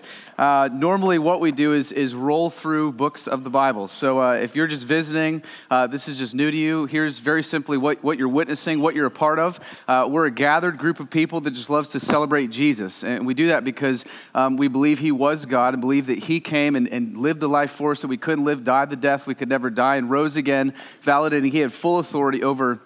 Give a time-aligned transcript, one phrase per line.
[0.00, 0.02] guys.
[0.36, 3.86] Uh, normally, what we do is, is roll through books of the Bible.
[3.86, 6.86] So, uh, if you're just visiting, uh, this is just new to you.
[6.86, 9.60] Here's very simply what, what you're witnessing, what you're a part of.
[9.86, 13.04] Uh, we're a gathered group of people that just loves to celebrate Jesus.
[13.04, 14.04] And we do that because
[14.34, 17.48] um, we believe He was God and believe that He came and, and lived the
[17.48, 20.10] life for us that we couldn't live, died the death we could never die, and
[20.10, 20.74] rose again,
[21.04, 22.80] validating He had full authority over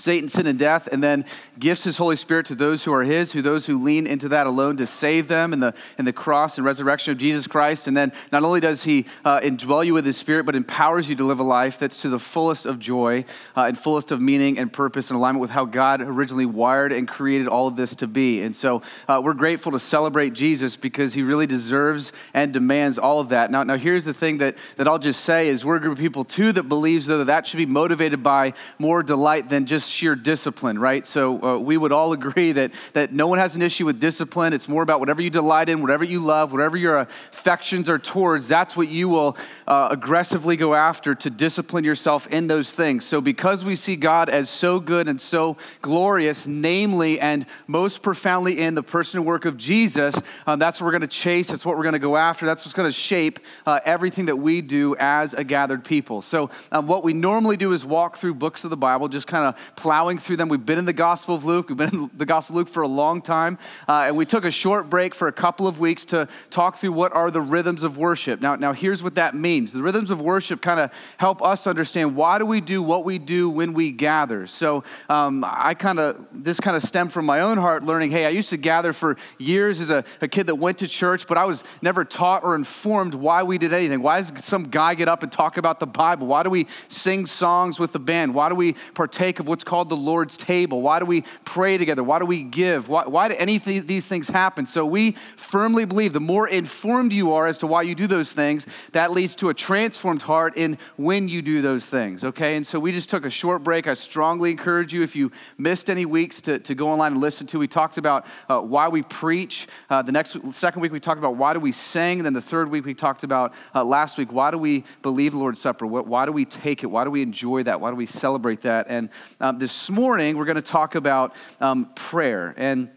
[0.00, 1.24] Satan, sin, and death, and then
[1.58, 4.46] gifts his Holy Spirit to those who are his, who those who lean into that
[4.46, 7.86] alone to save them in the, in the cross and resurrection of Jesus Christ.
[7.86, 11.16] And then not only does he uh, indwell you with his Spirit, but empowers you
[11.16, 13.24] to live a life that's to the fullest of joy
[13.56, 17.06] uh, and fullest of meaning and purpose in alignment with how God originally wired and
[17.06, 18.42] created all of this to be.
[18.42, 23.20] And so uh, we're grateful to celebrate Jesus because he really deserves and demands all
[23.20, 23.50] of that.
[23.50, 25.98] Now, now here's the thing that, that I'll just say is we're a group of
[25.98, 29.89] people too that believes though that that should be motivated by more delight than just
[29.90, 31.06] sheer discipline, right?
[31.06, 34.52] So uh, we would all agree that, that no one has an issue with discipline.
[34.52, 37.00] It's more about whatever you delight in, whatever you love, whatever your
[37.32, 42.46] affections are towards, that's what you will uh, aggressively go after to discipline yourself in
[42.46, 43.04] those things.
[43.04, 48.60] So because we see God as so good and so glorious, namely and most profoundly
[48.60, 50.14] in the person and work of Jesus,
[50.46, 51.48] um, that's what we're going to chase.
[51.48, 52.46] That's what we're going to go after.
[52.46, 56.22] That's what's going to shape uh, everything that we do as a gathered people.
[56.22, 59.46] So um, what we normally do is walk through books of the Bible, just kind
[59.46, 60.48] of plowing through them.
[60.48, 62.82] We've been in the Gospel of Luke, we've been in the Gospel of Luke for
[62.82, 66.04] a long time, uh, and we took a short break for a couple of weeks
[66.06, 68.40] to talk through what are the rhythms of worship.
[68.40, 72.16] Now, now here's what that means the rhythms of worship kind of help us understand
[72.16, 74.46] why do we do what we do when we gather.
[74.46, 78.26] So um, I kind of, this kind of stemmed from my own heart learning hey,
[78.26, 81.38] I used to gather for years as a, a kid that went to church, but
[81.38, 84.02] I was never taught or informed why we did anything.
[84.02, 86.26] Why does some guy get up and talk about the Bible?
[86.26, 88.34] Why do we sing songs with the band?
[88.34, 90.82] Why do we partake of what's called the Lord's table?
[90.82, 92.02] Why do we pray together?
[92.02, 92.88] Why do we give?
[92.88, 94.66] Why, why do any of these things happen?
[94.66, 98.32] So we firmly believe the more informed you are as to why you do those
[98.32, 102.56] things, that leads to a transformed heart in when you do those things, okay?
[102.56, 103.86] And so we just took a short break.
[103.86, 107.46] I strongly encourage you, if you missed any weeks, to, to go online and listen
[107.48, 107.58] to.
[107.58, 109.66] We talked about uh, why we preach.
[109.88, 112.20] Uh, the next, second week, we talked about why do we sing.
[112.20, 115.34] And then the third week, we talked about uh, last week, why do we believe
[115.34, 115.86] Lord's Supper?
[115.86, 116.86] Why do we take it?
[116.86, 117.80] Why do we enjoy that?
[117.80, 118.86] Why do we celebrate that?
[118.88, 119.10] And
[119.40, 122.54] um, this morning, we're going to talk about um, prayer.
[122.56, 122.90] And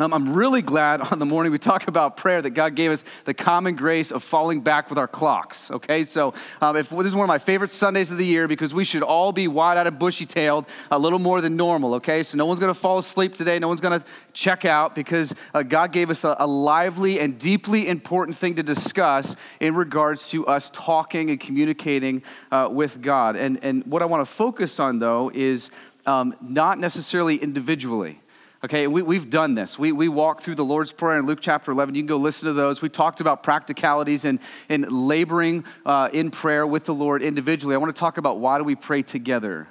[0.00, 3.04] um, I'm really glad on the morning we talk about prayer that God gave us
[3.24, 5.72] the common grace of falling back with our clocks.
[5.72, 8.72] Okay, so um, if this is one of my favorite Sundays of the year because
[8.72, 11.94] we should all be wide-eyed and bushy-tailed a little more than normal.
[11.94, 13.58] Okay, so no one's going to fall asleep today.
[13.58, 17.36] No one's going to check out because uh, God gave us a, a lively and
[17.36, 23.34] deeply important thing to discuss in regards to us talking and communicating uh, with God.
[23.34, 25.70] And and what I want to focus on though is
[26.08, 28.20] um, not necessarily individually.
[28.64, 29.78] Okay, we, we've done this.
[29.78, 31.94] We, we walked through the Lord's Prayer in Luke chapter 11.
[31.94, 32.82] You can go listen to those.
[32.82, 37.74] We talked about practicalities and, and laboring uh, in prayer with the Lord individually.
[37.74, 39.68] I want to talk about why do we pray together?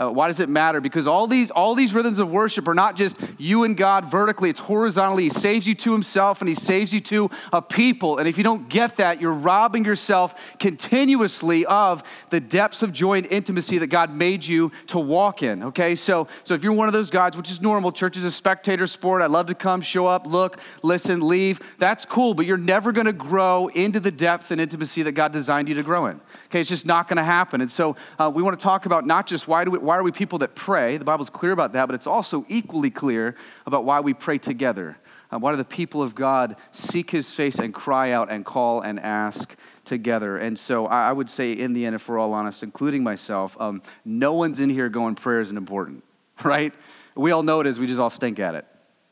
[0.00, 0.80] Uh, why does it matter?
[0.80, 4.48] Because all these, all these rhythms of worship are not just you and God vertically,
[4.48, 5.24] it's horizontally.
[5.24, 8.16] He saves you to himself and he saves you to a people.
[8.16, 13.18] And if you don't get that, you're robbing yourself continuously of the depths of joy
[13.18, 15.62] and intimacy that God made you to walk in.
[15.64, 18.30] Okay, so, so if you're one of those guys, which is normal, church is a
[18.30, 19.20] spectator sport.
[19.20, 21.60] I love to come, show up, look, listen, leave.
[21.78, 25.32] That's cool, but you're never going to grow into the depth and intimacy that God
[25.32, 26.20] designed you to grow in.
[26.46, 27.60] Okay, it's just not going to happen.
[27.60, 30.04] And so uh, we want to talk about not just why do we, why are
[30.04, 30.98] we people that pray?
[30.98, 33.34] The Bible's clear about that, but it's also equally clear
[33.66, 34.96] about why we pray together.
[35.32, 38.82] Uh, why do the people of God seek his face and cry out and call
[38.82, 40.38] and ask together?
[40.38, 43.60] And so I, I would say, in the end, if we're all honest, including myself,
[43.60, 46.04] um, no one's in here going, prayer isn't important,
[46.44, 46.72] right?
[47.16, 48.66] We all know it is, we just all stink at it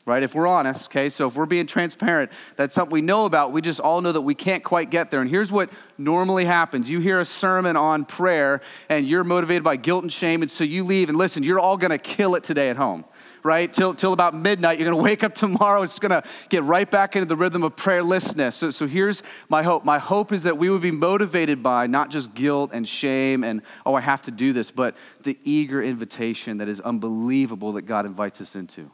[0.05, 0.23] right?
[0.23, 3.51] If we're honest, okay, so if we're being transparent, that's something we know about.
[3.51, 5.21] We just all know that we can't quite get there.
[5.21, 9.75] And here's what normally happens you hear a sermon on prayer, and you're motivated by
[9.75, 12.69] guilt and shame, and so you leave, and listen, you're all gonna kill it today
[12.69, 13.05] at home.
[13.41, 15.83] Right till, till about midnight, you're gonna wake up tomorrow.
[15.83, 18.53] It's gonna get right back into the rhythm of prayerlessness.
[18.53, 19.85] So, so here's my hope.
[19.85, 23.61] My hope is that we would be motivated by not just guilt and shame and
[23.85, 28.05] oh, I have to do this, but the eager invitation that is unbelievable that God
[28.05, 28.91] invites us into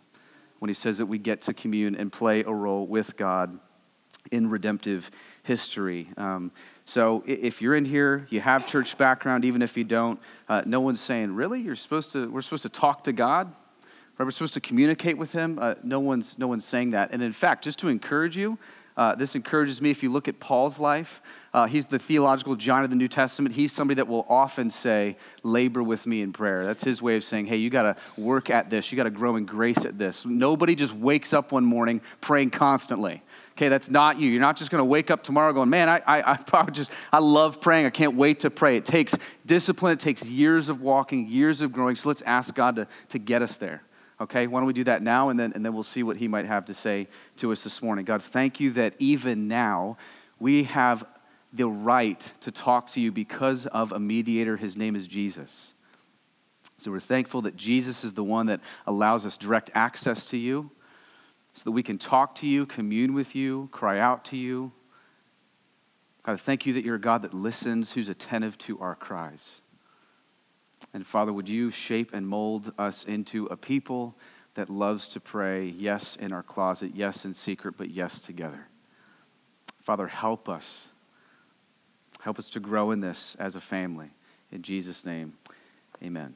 [0.65, 3.59] when he says that we get to commune and play a role with God
[4.31, 5.11] in redemptive
[5.43, 6.09] history.
[6.17, 6.51] Um,
[6.85, 10.19] so if you're in here, you have church background, even if you don't,
[10.49, 11.61] uh, no one's saying, really?
[11.61, 13.55] You're supposed to, we're supposed to talk to God?
[14.17, 14.25] Right?
[14.25, 15.59] We're supposed to communicate with him?
[15.61, 17.11] Uh, no, one's, no one's saying that.
[17.11, 18.57] And in fact, just to encourage you,
[18.97, 21.21] uh, this encourages me if you look at Paul's life.
[21.55, 23.55] Uh, he's the theological giant of the New Testament.
[23.55, 26.65] He's somebody that will often say, labor with me in prayer.
[26.65, 28.91] That's his way of saying, hey, you got to work at this.
[28.91, 30.25] You got to grow in grace at this.
[30.25, 33.23] Nobody just wakes up one morning praying constantly.
[33.53, 34.29] Okay, that's not you.
[34.29, 36.91] You're not just going to wake up tomorrow going, man, I, I, I probably just,
[37.13, 37.85] I love praying.
[37.85, 38.75] I can't wait to pray.
[38.75, 39.93] It takes discipline.
[39.93, 41.95] It takes years of walking, years of growing.
[41.95, 43.81] So let's ask God to, to get us there.
[44.19, 46.27] Okay, why don't we do that now and then, and then we'll see what he
[46.27, 47.07] might have to say
[47.37, 48.03] to us this morning.
[48.03, 49.95] God, thank you that even now
[50.37, 51.05] we have
[51.55, 54.57] the right to talk to you because of a mediator.
[54.57, 55.73] His name is Jesus.
[56.77, 60.71] So we're thankful that Jesus is the one that allows us direct access to you
[61.53, 64.73] so that we can talk to you, commune with you, cry out to you.
[66.23, 69.61] God, I thank you that you're a God that listens, who's attentive to our cries.
[70.93, 74.17] And Father, would you shape and mold us into a people
[74.55, 78.67] that loves to pray, yes, in our closet, yes, in secret, but yes, together.
[79.81, 80.89] Father, help us.
[82.25, 84.09] Help us to grow in this as a family.
[84.51, 85.33] In Jesus' name,
[86.03, 86.33] amen.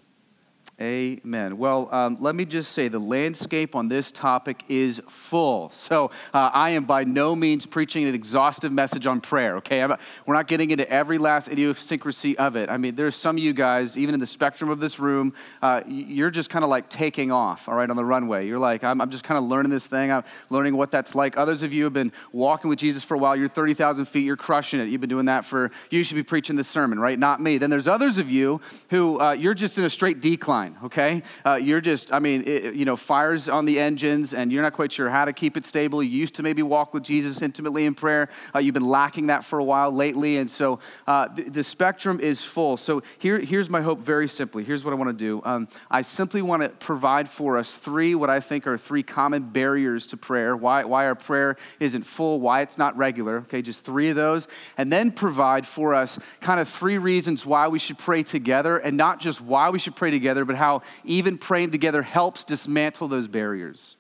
[0.82, 1.58] Amen.
[1.58, 5.72] Well, um, let me just say the landscape on this topic is full.
[5.72, 9.84] So uh, I am by no means preaching an exhaustive message on prayer, okay?
[9.84, 9.94] I'm,
[10.26, 12.70] we're not getting into every last idiosyncrasy of it.
[12.70, 15.82] I mean, there's some of you guys, even in the spectrum of this room, uh,
[15.86, 18.48] you're just kind of like taking off, all right, on the runway.
[18.48, 20.14] You're like, I'm, I'm just kind of learning this thing.
[20.14, 21.36] I'm learning what that's like.
[21.36, 23.36] Others of you have been walking with Jesus for a while.
[23.36, 24.24] You're 30,000 feet.
[24.24, 24.88] You're crushing it.
[24.88, 27.20] You've been doing that for, you should be preaching this sermon, right?
[27.20, 27.58] Not me.
[27.58, 28.62] Then there's others of you
[28.92, 31.24] who uh, you're just in a straight decline okay?
[31.46, 34.74] Uh, you're just, I mean, it, you know, fires on the engines and you're not
[34.74, 36.02] quite sure how to keep it stable.
[36.02, 38.30] You used to maybe walk with Jesus intimately in prayer.
[38.54, 40.38] Uh, you've been lacking that for a while lately.
[40.38, 42.78] And so uh, the, the, spectrum is full.
[42.78, 44.64] So here, here's my hope very simply.
[44.64, 45.42] Here's what I want to do.
[45.46, 49.44] Um, I simply want to provide for us three, what I think are three common
[49.44, 53.62] barriers to prayer, why, why our prayer isn't full, why it's not regular, okay?
[53.62, 54.48] Just three of those.
[54.78, 58.98] And then provide for us kind of three reasons why we should pray together and
[58.98, 63.28] not just why we should pray together, but how even praying together helps dismantle those
[63.28, 63.98] barriers.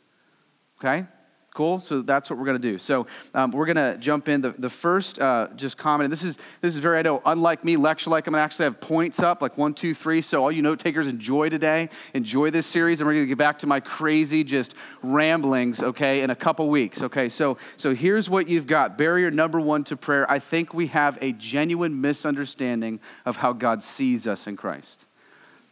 [0.79, 1.07] Okay?
[1.55, 1.79] Cool.
[1.79, 2.77] So that's what we're going to do.
[2.77, 4.39] So um, we're going to jump in.
[4.39, 7.65] The, the first uh, just comment, and this is this is very I know unlike
[7.65, 10.21] me lecture like I'm going to actually have points up like one two three.
[10.21, 13.39] So all you note takers enjoy today, enjoy this series, and we're going to get
[13.39, 15.81] back to my crazy just ramblings.
[15.81, 17.01] Okay, in a couple weeks.
[17.01, 18.97] Okay, so so here's what you've got.
[18.97, 20.29] Barrier number one to prayer.
[20.31, 25.07] I think we have a genuine misunderstanding of how God sees us in Christ.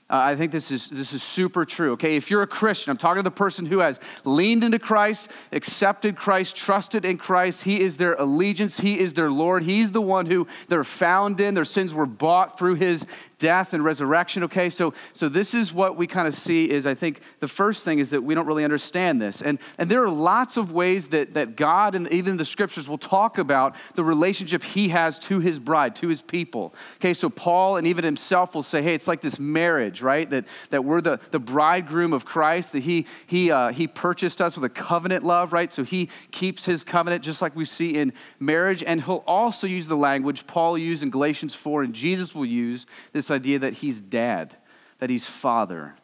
[0.10, 1.92] Uh, I think this is, this is super true.
[1.94, 5.30] Okay, if you're a Christian, I'm talking to the person who has leaned into Christ,
[5.52, 7.64] accepted Christ, trusted in Christ.
[7.64, 9.64] He is their allegiance, He is their Lord.
[9.64, 11.56] He's the one who they're found in.
[11.56, 13.06] Their sins were bought through His
[13.40, 14.70] death and resurrection okay?
[14.70, 18.00] So so this is what we kind of see is i think the first thing
[18.00, 19.42] is that we don't really understand this.
[19.42, 22.98] And and there are lots of ways that that god and even the scriptures will
[22.98, 27.14] talk about the relationship he has to his bride to his people okay?
[27.14, 30.30] So paul and even himself will say hey it's like this marriage right?
[30.30, 34.56] That that we're the the bridegroom of christ that he he uh, he purchased us
[34.56, 35.72] with a covenant love right?
[35.72, 38.84] So he keeps his covenant just like we see in marriage.
[38.84, 42.86] And he'll also use the language paul used in galatians 4 and jesus will use
[43.14, 44.56] this this idea that he's dad,
[45.00, 45.96] that he's father,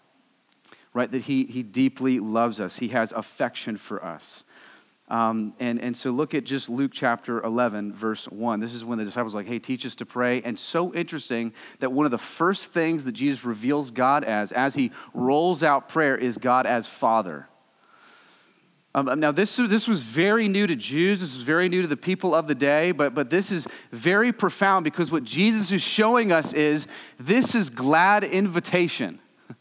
[0.94, 1.10] right?
[1.12, 4.44] That he, he deeply loves us, he has affection for us.
[5.10, 8.60] Um, and, and so look at just Luke chapter 11, verse 1.
[8.62, 10.42] This is when the disciples like, hey, teach us to pray.
[10.42, 14.76] And so interesting that one of the first things that Jesus reveals God as, as
[14.76, 17.48] he rolls out prayer, is God as Father.
[18.96, 21.22] Um, now, this, this was very new to Jews.
[21.22, 24.32] This is very new to the people of the day, but, but this is very
[24.32, 26.86] profound because what Jesus is showing us is
[27.20, 29.20] this is glad invitation.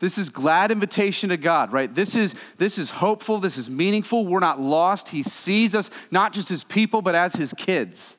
[0.00, 1.94] This is glad invitation to God, right?
[1.94, 3.36] This is, this is hopeful.
[3.36, 4.26] This is meaningful.
[4.26, 5.10] We're not lost.
[5.10, 8.16] He sees us not just as people, but as his kids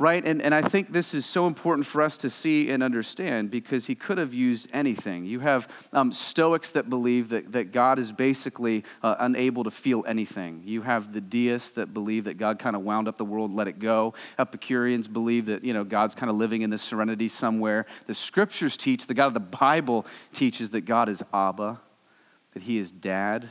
[0.00, 0.24] right?
[0.24, 3.84] And, and I think this is so important for us to see and understand because
[3.84, 5.26] he could have used anything.
[5.26, 10.02] You have um, Stoics that believe that, that God is basically uh, unable to feel
[10.08, 10.62] anything.
[10.64, 13.68] You have the deists that believe that God kind of wound up the world, let
[13.68, 14.14] it go.
[14.38, 17.84] Epicureans believe that, you know, God's kind of living in this serenity somewhere.
[18.06, 21.78] The scriptures teach, the God of the Bible teaches that God is Abba,
[22.54, 23.50] that he is dad,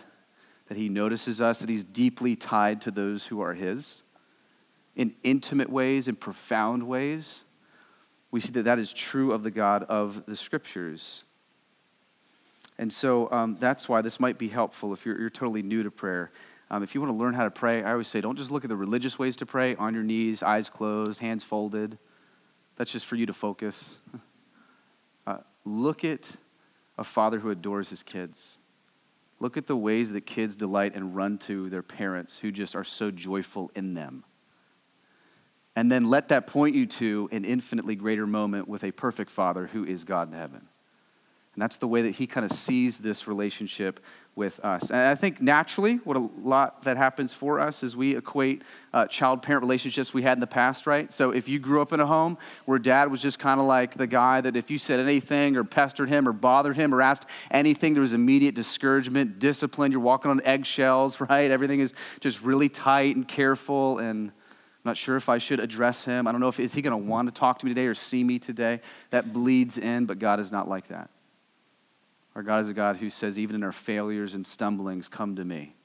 [0.67, 4.01] that he notices us, that he's deeply tied to those who are his
[4.99, 7.45] in intimate ways, in profound ways,
[8.31, 11.23] we see that that is true of the God of the scriptures.
[12.77, 15.89] And so um, that's why this might be helpful if you're, you're totally new to
[15.89, 16.31] prayer.
[16.69, 18.65] Um, if you want to learn how to pray, I always say don't just look
[18.65, 21.97] at the religious ways to pray on your knees, eyes closed, hands folded.
[22.75, 23.97] That's just for you to focus.
[25.27, 26.27] Uh, look at
[26.97, 28.57] a father who adores his kids.
[29.39, 32.83] Look at the ways that kids delight and run to their parents who just are
[32.83, 34.23] so joyful in them
[35.79, 39.67] and then let that point you to an infinitely greater moment with a perfect Father
[39.67, 40.67] who is God in heaven.
[41.55, 44.01] And that's the way that he kind of sees this relationship
[44.35, 44.89] with us.
[44.89, 49.05] And I think naturally, what a lot that happens for us is we equate uh,
[49.05, 51.13] child parent relationships we had in the past, right?
[51.13, 53.93] So if you grew up in a home where dad was just kind of like
[53.93, 57.25] the guy that if you said anything or pestered him or bothered him or asked
[57.51, 61.49] anything, there was immediate discouragement, discipline, you're walking on eggshells, right?
[61.49, 64.33] Everything is just really tight and careful and
[64.89, 66.27] not sure if I should address him.
[66.27, 67.93] I don't know if is he going to want to talk to me today or
[67.93, 68.81] see me today.
[69.11, 71.09] That bleeds in, but God is not like that.
[72.35, 75.45] Our God is a God who says, even in our failures and stumblings, come to
[75.45, 75.75] me.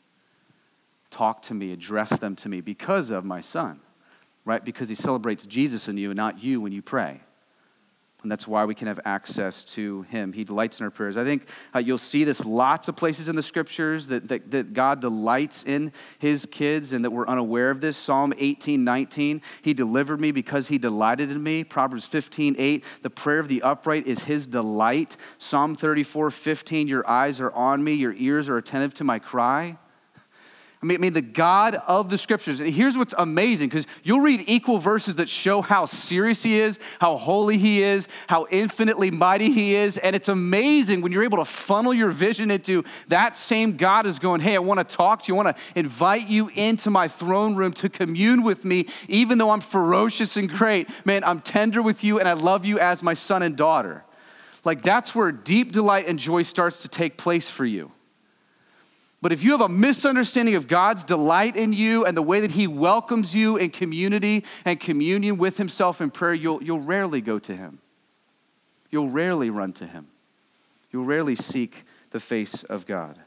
[1.11, 3.81] Talk to me, address them to me because of my son,
[4.45, 4.65] right?
[4.65, 7.21] Because he celebrates Jesus in you and not you when you pray.
[8.25, 10.33] And that's why we can have access to him.
[10.33, 11.19] He delights in our prayers.
[11.19, 14.73] I think uh, you'll see this lots of places in the scriptures that, that, that,
[14.73, 17.99] God delights in his kids and that we're unaware of this.
[17.99, 21.65] Psalm 18, 19, he delivered me because he delighted in me.
[21.65, 25.19] Proverbs 15, 8, the prayer of the upright is his delight.
[25.37, 29.77] Psalm 34, 15, your eyes are on me, your ears are attentive to my cry.
[30.85, 32.61] I mean, I mean, the God of the scriptures.
[32.61, 36.79] And here's what's amazing because you'll read equal verses that show how serious he is,
[37.01, 39.97] how holy he is, how infinitely mighty he is.
[39.97, 44.19] And it's amazing when you're able to funnel your vision into that same God is
[44.19, 45.37] going, Hey, I want to talk to you.
[45.37, 49.53] I want to invite you into my throne room to commune with me, even though
[49.53, 50.91] I'm ferocious and great.
[51.07, 54.05] Man, I'm tender with you and I love you as my son and daughter.
[54.65, 57.94] Like that's where deep delight and joy starts to take place for you.
[59.25, 62.51] But if you have a misunderstanding of God's delight in you and the way that
[62.51, 67.39] He welcomes you in community and communion with Himself in prayer, you'll, you'll rarely go
[67.39, 67.79] to Him.
[68.91, 70.09] You'll rarely run to Him.
[70.93, 73.19] You'll rarely seek the face of God.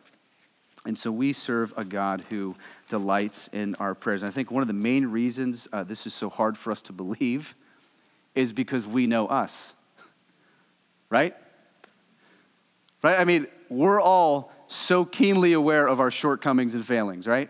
[0.85, 2.55] And so we serve a God who
[2.89, 4.21] delights in our prayers.
[4.21, 6.83] And I think one of the main reasons uh, this is so hard for us
[6.83, 7.55] to believe
[8.35, 9.73] is because we know us.
[11.09, 11.35] Right?
[13.01, 13.19] Right?
[13.19, 17.49] I mean, we're all so keenly aware of our shortcomings and failings, right?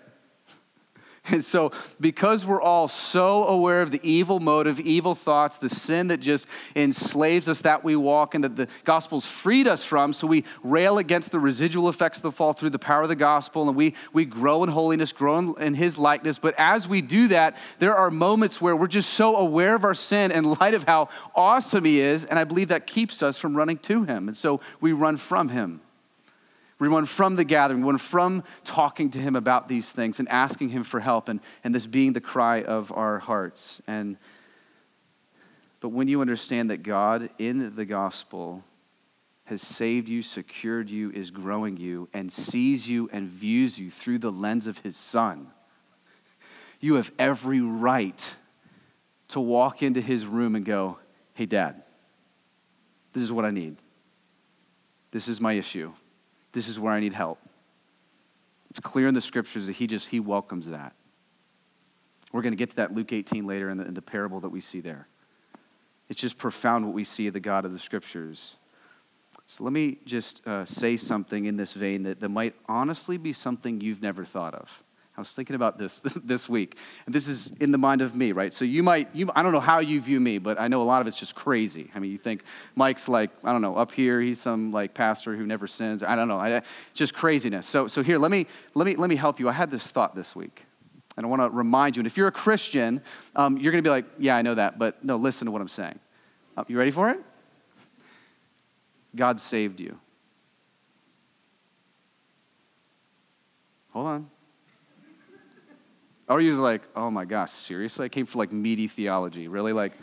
[1.29, 6.07] And so, because we're all so aware of the evil motive, evil thoughts, the sin
[6.07, 10.25] that just enslaves us that we walk and that the gospel's freed us from, so
[10.25, 13.67] we rail against the residual effects of the fall through the power of the gospel
[13.67, 16.39] and we, we grow in holiness, grow in, in his likeness.
[16.39, 19.95] But as we do that, there are moments where we're just so aware of our
[19.95, 23.55] sin in light of how awesome he is, and I believe that keeps us from
[23.55, 24.29] running to him.
[24.29, 25.81] And so we run from him.
[26.79, 30.29] We run from the gathering, we run from talking to him about these things and
[30.29, 33.81] asking him for help and, and this being the cry of our hearts.
[33.87, 34.17] And
[35.79, 38.63] but when you understand that God in the gospel
[39.45, 44.19] has saved you, secured you, is growing you, and sees you and views you through
[44.19, 45.47] the lens of his son,
[46.79, 48.35] you have every right
[49.29, 50.97] to walk into his room and go,
[51.33, 51.83] Hey, dad,
[53.13, 53.77] this is what I need.
[55.11, 55.93] This is my issue
[56.57, 57.37] this is where I need help.
[58.71, 60.93] It's clear in the scriptures that he just he welcomes that.
[62.33, 64.49] We're going to get to that Luke 18 later in the, in the parable that
[64.49, 65.07] we see there.
[66.09, 68.55] It's just profound what we see of the God of the scriptures.
[69.47, 73.33] So let me just uh, say something in this vein that, that might honestly be
[73.33, 74.83] something you've never thought of.
[75.17, 78.33] I was thinking about this this week, and this is in the mind of me,
[78.33, 78.53] right?
[78.53, 80.83] So you might, you, I don't know how you view me, but I know a
[80.83, 81.89] lot of it's just crazy.
[81.95, 82.43] I mean, you think
[82.75, 86.03] Mike's like, I don't know, up here, he's some like pastor who never sins.
[86.03, 86.61] I don't know, I,
[86.93, 87.65] just craziness.
[87.65, 88.45] So, so here, let me,
[88.75, 89.49] let me, let me help you.
[89.49, 90.65] I had this thought this week,
[91.17, 92.01] and I want to remind you.
[92.01, 93.01] And if you're a Christian,
[93.35, 95.61] um, you're going to be like, yeah, I know that, but no, listen to what
[95.61, 95.99] I'm saying.
[96.55, 97.19] Uh, you ready for it?
[99.15, 99.97] God saved you.
[103.93, 104.29] Hold on.
[106.27, 108.05] Or you're like, oh my gosh, seriously?
[108.05, 109.47] I came for like meaty theology.
[109.47, 109.73] Really?
[109.73, 109.93] Like,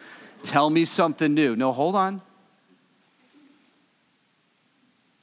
[0.43, 1.55] tell me something new.
[1.55, 2.23] No, hold on.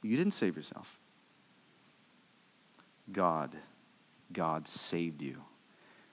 [0.02, 0.98] You didn't save yourself.
[3.10, 3.50] God,
[4.32, 5.42] God saved you,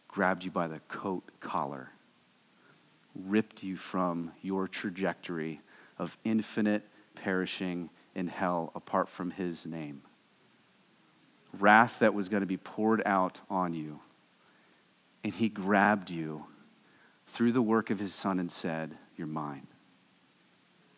[0.08, 1.90] grabbed you by the coat collar,
[3.16, 5.62] ripped you from your trajectory
[5.98, 6.84] of infinite
[7.16, 10.02] perishing in hell apart from his name.
[11.58, 14.00] Wrath that was going to be poured out on you
[15.24, 16.46] and he grabbed you
[17.28, 19.68] through the work of his son and said, You're mine.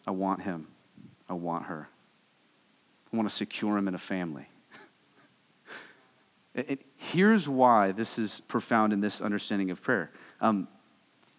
[0.08, 0.68] I want him.
[1.30, 1.90] I want her.
[3.12, 4.48] I want to secure him in a family.
[6.98, 10.12] here's why this is profound in this understanding of prayer.
[10.40, 10.68] Um,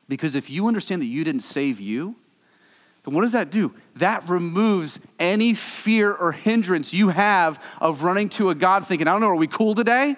[0.08, 2.16] because if you understand that you didn't save you,
[3.04, 3.74] then what does that do?
[3.96, 9.12] That removes any fear or hindrance you have of running to a God thinking, I
[9.12, 10.16] don't know, are we cool today?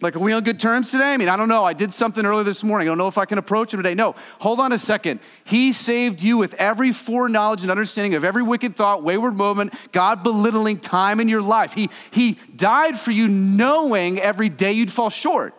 [0.00, 1.12] Like, are we on good terms today?
[1.12, 1.64] I mean, I don't know.
[1.64, 2.86] I did something earlier this morning.
[2.86, 3.94] I don't know if I can approach him today.
[3.94, 5.18] No, hold on a second.
[5.42, 10.22] He saved you with every foreknowledge and understanding of every wicked thought, wayward moment, God
[10.22, 11.72] belittling time in your life.
[11.72, 15.54] He, he died for you knowing every day you'd fall short.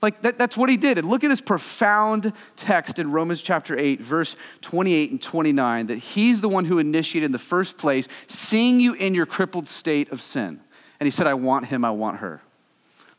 [0.00, 0.96] Like, that, that's what he did.
[0.96, 5.98] And look at this profound text in Romans chapter 8, verse 28 and 29, that
[5.98, 10.12] he's the one who initiated in the first place, seeing you in your crippled state
[10.12, 10.60] of sin.
[11.00, 12.40] And he said, I want him, I want her.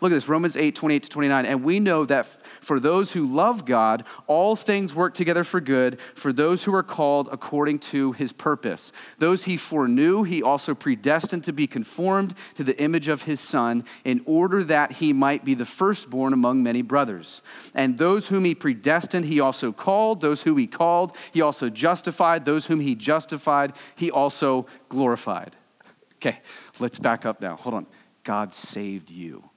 [0.01, 1.45] Look at this, Romans 8, 28 to 29.
[1.45, 2.25] And we know that
[2.61, 6.83] for those who love God, all things work together for good for those who are
[6.83, 8.93] called according to his purpose.
[9.17, 13.83] Those he foreknew, he also predestined to be conformed to the image of his Son,
[14.05, 17.41] in order that he might be the firstborn among many brothers.
[17.75, 20.21] And those whom he predestined, he also called.
[20.21, 22.45] Those who he called, he also justified.
[22.45, 25.57] Those whom he justified, he also glorified.
[26.15, 26.39] Okay,
[26.79, 27.57] let's back up now.
[27.57, 27.87] Hold on.
[28.23, 29.48] God saved you.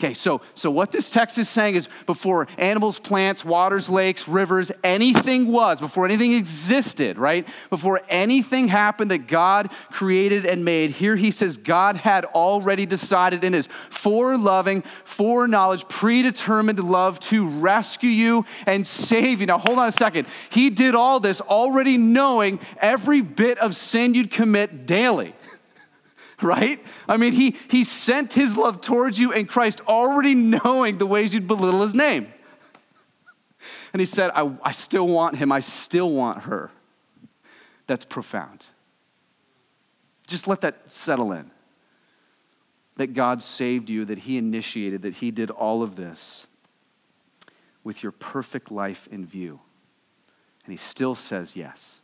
[0.00, 4.72] Okay, so, so what this text is saying is before animals, plants, waters, lakes, rivers,
[4.82, 7.46] anything was, before anything existed, right?
[7.70, 13.44] Before anything happened that God created and made, here he says God had already decided
[13.44, 19.46] in his foreloving, foreknowledge, predetermined love to rescue you and save you.
[19.46, 20.26] Now, hold on a second.
[20.50, 25.34] He did all this already knowing every bit of sin you'd commit daily
[26.42, 26.84] right?
[27.08, 31.34] I mean, he, he sent his love towards you in Christ already knowing the ways
[31.34, 32.28] you'd belittle his name.
[33.92, 36.70] And he said, I, I still want him, I still want her.
[37.86, 38.66] That's profound.
[40.26, 41.50] Just let that settle in.
[42.96, 46.46] That God saved you, that he initiated, that he did all of this
[47.82, 49.60] with your perfect life in view.
[50.64, 52.00] And he still says yes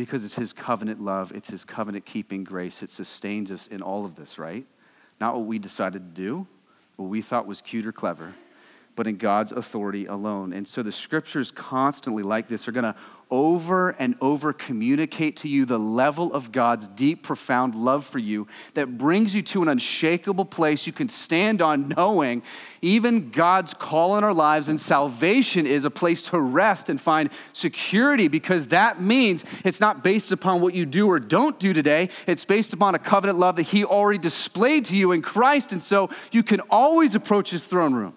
[0.00, 2.82] because it's His covenant love, it's His covenant keeping grace.
[2.82, 4.64] It sustains us in all of this, right?
[5.20, 6.46] Not what we decided to do,
[6.96, 8.32] what we thought was cute or clever,
[8.96, 10.54] but in God's authority alone.
[10.54, 12.94] And so the scriptures constantly, like this, are going to
[13.30, 18.46] over and over communicate to you the level of God's deep, profound love for you
[18.74, 22.42] that brings you to an unshakable place you can stand on, knowing
[22.82, 27.30] even God's call in our lives and salvation is a place to rest and find
[27.52, 32.08] security because that means it's not based upon what you do or don't do today.
[32.26, 35.72] It's based upon a covenant love that He already displayed to you in Christ.
[35.72, 38.14] And so you can always approach His throne room.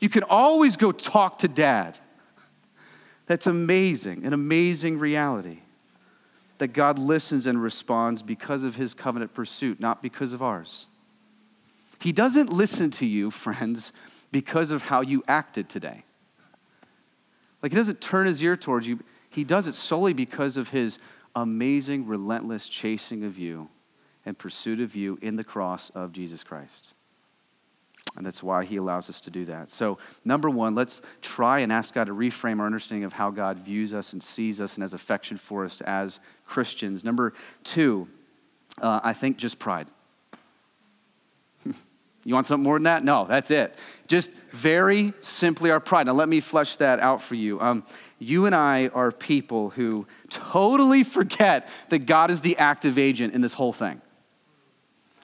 [0.00, 1.98] You can always go talk to dad.
[3.28, 5.60] That's amazing, an amazing reality.
[6.56, 10.86] That God listens and responds because of his covenant pursuit, not because of ours.
[12.00, 13.92] He doesn't listen to you, friends,
[14.32, 16.02] because of how you acted today.
[17.62, 18.98] Like, he doesn't turn his ear towards you,
[19.30, 20.98] he does it solely because of his
[21.36, 23.68] amazing, relentless chasing of you
[24.26, 26.94] and pursuit of you in the cross of Jesus Christ.
[28.18, 29.70] And that's why he allows us to do that.
[29.70, 33.60] So, number one, let's try and ask God to reframe our understanding of how God
[33.60, 37.04] views us and sees us and has affection for us as Christians.
[37.04, 38.08] Number two,
[38.82, 39.86] uh, I think just pride.
[42.24, 43.04] you want something more than that?
[43.04, 43.76] No, that's it.
[44.08, 46.06] Just very simply our pride.
[46.06, 47.60] Now, let me flesh that out for you.
[47.60, 47.84] Um,
[48.18, 53.42] you and I are people who totally forget that God is the active agent in
[53.42, 54.02] this whole thing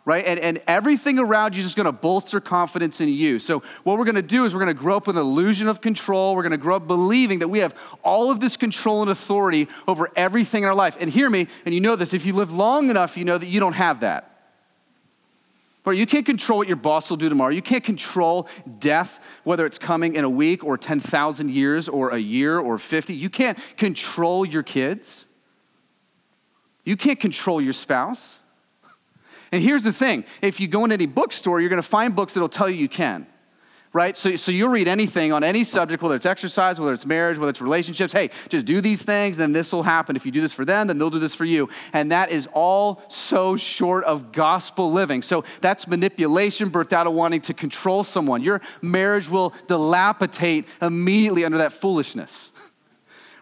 [0.04, 0.24] right?
[0.26, 3.38] And, and everything around you is just going to bolster confidence in you.
[3.38, 5.68] So, what we're going to do is we're going to grow up with an illusion
[5.68, 6.36] of control.
[6.36, 9.68] We're going to grow up believing that we have all of this control and authority
[9.88, 10.96] over everything in our life.
[11.00, 13.46] And hear me, and you know this, if you live long enough, you know that
[13.46, 14.30] you don't have that.
[15.84, 15.98] Right?
[15.98, 17.50] You can't control what your boss will do tomorrow.
[17.50, 22.18] You can't control death, whether it's coming in a week or 10,000 years or a
[22.18, 23.14] year or 50.
[23.14, 25.26] You can't control your kids.
[26.84, 28.38] You can't control your spouse.
[29.54, 32.34] And here's the thing if you go in any bookstore, you're going to find books
[32.34, 33.24] that'll tell you you can.
[33.92, 34.16] Right?
[34.16, 37.50] So, so you'll read anything on any subject, whether it's exercise, whether it's marriage, whether
[37.50, 38.12] it's relationships.
[38.12, 40.16] Hey, just do these things, then this will happen.
[40.16, 41.68] If you do this for them, then they'll do this for you.
[41.92, 45.22] And that is all so short of gospel living.
[45.22, 48.42] So that's manipulation birthed out of wanting to control someone.
[48.42, 52.50] Your marriage will dilapidate immediately under that foolishness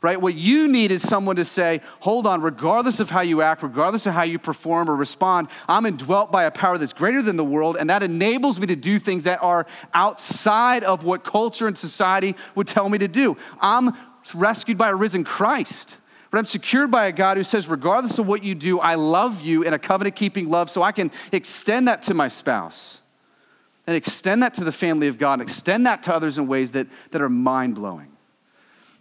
[0.02, 0.20] right?
[0.20, 4.04] What you need is someone to say, hold on, regardless of how you act, regardless
[4.04, 7.44] of how you perform or respond, I'm indwelt by a power that's greater than the
[7.44, 11.78] world, and that enables me to do things that are outside of what culture and
[11.78, 13.36] society would tell me to do.
[13.60, 13.96] I'm
[14.34, 15.98] rescued by a risen Christ.
[16.30, 19.42] But I'm secured by a God who says, regardless of what you do, I love
[19.42, 23.00] you in a covenant keeping love, so I can extend that to my spouse
[23.86, 26.72] and extend that to the family of God and extend that to others in ways
[26.72, 28.12] that, that are mind blowing.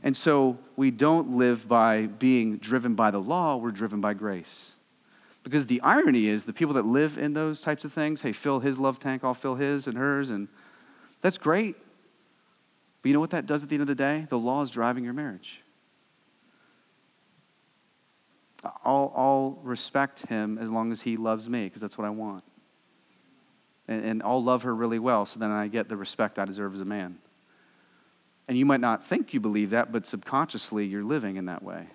[0.03, 4.73] And so we don't live by being driven by the law, we're driven by grace.
[5.43, 8.59] Because the irony is, the people that live in those types of things, hey, fill
[8.59, 10.47] his love tank, I'll fill his and hers, and
[11.21, 11.75] that's great.
[13.01, 14.27] But you know what that does at the end of the day?
[14.29, 15.61] The law is driving your marriage.
[18.63, 22.43] I'll, I'll respect him as long as he loves me, because that's what I want.
[23.87, 26.73] And, and I'll love her really well, so then I get the respect I deserve
[26.75, 27.17] as a man.
[28.47, 31.87] And you might not think you believe that, but subconsciously you're living in that way.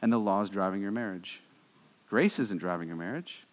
[0.00, 1.40] And the law is driving your marriage.
[2.08, 3.44] Grace isn't driving your marriage.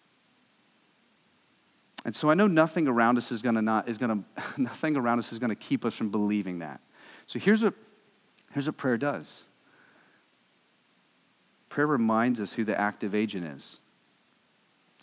[2.04, 4.24] And so I know nothing around us is going to not is going
[4.56, 6.80] to nothing around us is going to keep us from believing that.
[7.26, 7.74] So here's what
[8.52, 9.44] here's what prayer does.
[11.68, 13.78] Prayer reminds us who the active agent is.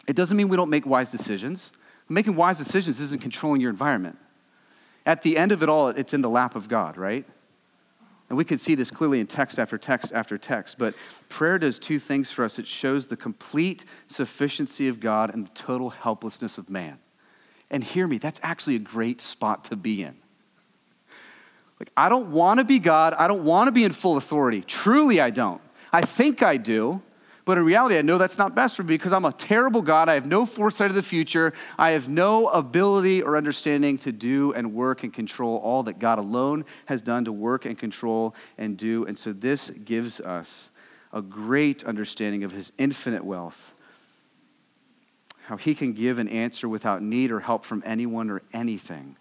[0.08, 1.72] It doesn't mean we don't make wise decisions.
[2.10, 4.18] Making wise decisions isn't controlling your environment.
[5.06, 7.26] At the end of it all, it's in the lap of God, right?
[8.28, 10.78] And we can see this clearly in text after text after text.
[10.80, 10.96] But
[11.30, 15.52] prayer does two things for us it shows the complete sufficiency of God and the
[15.52, 16.98] total helplessness of man.
[17.70, 20.16] And hear me, that's actually a great spot to be in.
[21.80, 23.14] Like, I don't want to be God.
[23.14, 24.62] I don't want to be in full authority.
[24.62, 25.62] Truly, I don't.
[25.92, 27.02] I think I do.
[27.46, 30.10] But in reality, I know that's not best for me because I'm a terrible God.
[30.10, 31.54] I have no foresight of the future.
[31.78, 36.18] I have no ability or understanding to do and work and control all that God
[36.18, 39.06] alone has done to work and control and do.
[39.06, 40.72] And so this gives us
[41.14, 43.76] a great understanding of his infinite wealth,
[45.44, 49.18] how he can give an answer without need or help from anyone or anything.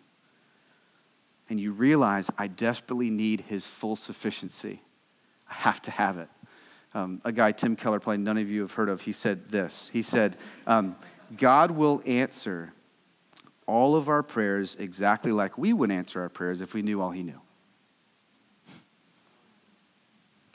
[1.50, 4.80] And you realize I desperately need his full sufficiency.
[5.48, 6.30] I have to have it
[6.94, 9.90] um, a guy, Tim Keller, probably none of you have heard of, he said this.
[9.92, 10.96] He said, um,
[11.36, 12.72] God will answer
[13.66, 17.10] all of our prayers exactly like we would answer our prayers if we knew all
[17.10, 17.40] he knew.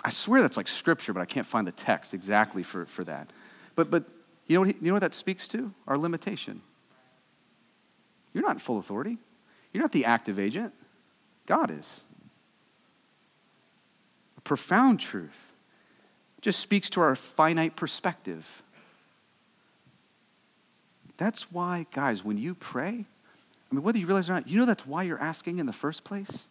[0.04, 3.32] I swear that's like scripture, but I can't find the text exactly for, for that.
[3.76, 4.06] But, but
[4.48, 5.74] you, know what, you know what that speaks to?
[5.88, 6.62] Our limitation.
[8.34, 9.18] You're not in full authority.
[9.74, 10.74] You're not the active agent.
[11.46, 12.02] God is.
[14.38, 15.49] A profound truth
[16.42, 18.64] just speaks to our finite perspective.
[21.18, 23.06] That's why, guys, when you pray,
[23.72, 25.74] I mean, whether you realize or not, you know that's why you're asking in the
[25.74, 26.48] first place?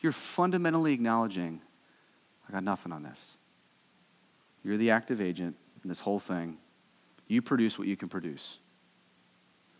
[0.00, 1.60] You're fundamentally acknowledging,
[2.48, 3.36] I got nothing on this.
[4.64, 6.58] You're the active agent in this whole thing.
[7.26, 8.58] You produce what you can produce.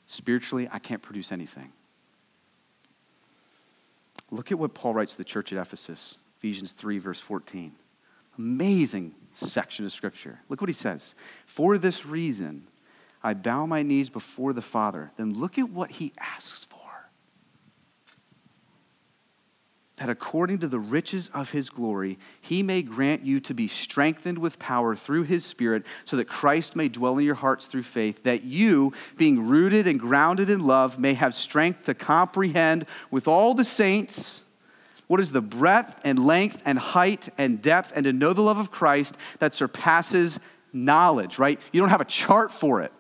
[0.07, 1.73] Spiritually, I can't produce anything.
[4.31, 7.73] Look at what Paul writes to the church at Ephesus, Ephesians 3, verse 14.
[8.41, 10.41] Amazing section of Scripture.
[10.49, 11.15] Look what he says.
[11.45, 12.67] For this reason,
[13.23, 15.13] I bow my knees before the Father.
[15.19, 16.79] Then look at what he asks for.
[19.99, 24.39] That according to the riches of his glory, he may grant you to be strengthened
[24.39, 28.23] with power through his Spirit, so that Christ may dwell in your hearts through faith,
[28.23, 33.53] that you, being rooted and grounded in love, may have strength to comprehend with all
[33.53, 34.41] the saints
[35.11, 38.59] what is the breadth and length and height and depth, and to know the love
[38.59, 40.39] of Christ that surpasses
[40.73, 41.59] knowledge, right?
[41.73, 42.93] You don't have a chart for it.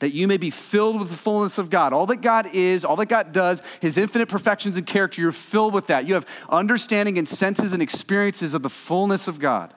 [0.00, 1.92] That you may be filled with the fullness of God.
[1.92, 5.72] All that God is, all that God does, His infinite perfections and character, you're filled
[5.72, 6.08] with that.
[6.08, 9.72] You have understanding and senses and experiences of the fullness of God.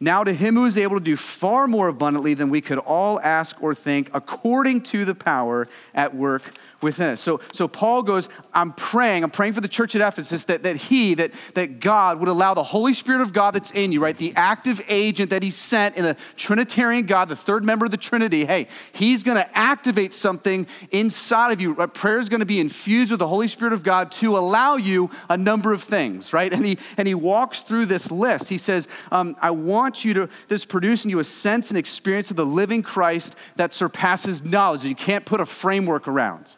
[0.00, 3.20] Now, to him who is able to do far more abundantly than we could all
[3.20, 6.42] ask or think, according to the power at work
[6.84, 7.20] within us.
[7.20, 10.76] So, so Paul goes, I'm praying, I'm praying for the church at Ephesus that, that
[10.76, 14.16] he, that, that God would allow the Holy Spirit of God that's in you, right?
[14.16, 17.96] The active agent that he sent in the Trinitarian God, the third member of the
[17.96, 21.74] Trinity, hey, he's going to activate something inside of you.
[21.88, 25.10] Prayer is going to be infused with the Holy Spirit of God to allow you
[25.28, 26.52] a number of things, right?
[26.52, 28.48] And he, and he walks through this list.
[28.48, 32.30] He says, um, I want you to, this produce in you a sense and experience
[32.30, 34.84] of the living Christ that surpasses knowledge.
[34.84, 36.54] You can't put a framework around.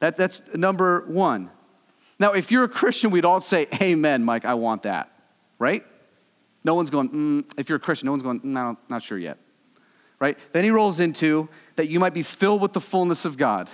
[0.00, 1.50] That, that's number one.
[2.18, 5.10] Now, if you're a Christian, we'd all say, Amen, Mike, I want that,
[5.58, 5.84] right?
[6.64, 7.52] No one's going, mm.
[7.56, 9.38] if you're a Christian, no one's going, no, not sure yet,
[10.18, 10.38] right?
[10.52, 13.70] Then he rolls into that you might be filled with the fullness of God.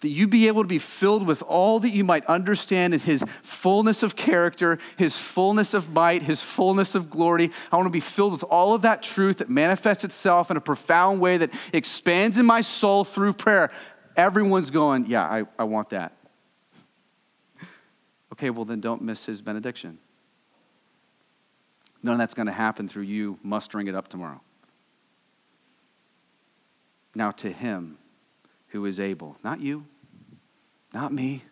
[0.00, 3.24] That you be able to be filled with all that you might understand in his
[3.42, 7.50] fullness of character, his fullness of might, his fullness of glory.
[7.72, 10.60] I want to be filled with all of that truth that manifests itself in a
[10.60, 13.70] profound way that expands in my soul through prayer.
[14.16, 16.16] Everyone's going, Yeah, I, I want that.
[18.32, 19.98] Okay, well, then don't miss his benediction.
[22.02, 24.40] None of that's going to happen through you mustering it up tomorrow.
[27.14, 27.96] Now, to him
[28.68, 29.86] who is able, not you,
[30.92, 31.44] not me,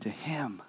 [0.00, 0.62] to him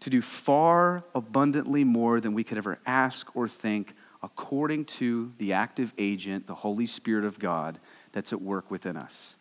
[0.00, 5.52] to do far abundantly more than we could ever ask or think, according to the
[5.52, 7.78] active agent, the Holy Spirit of God,
[8.12, 9.36] that's at work within us.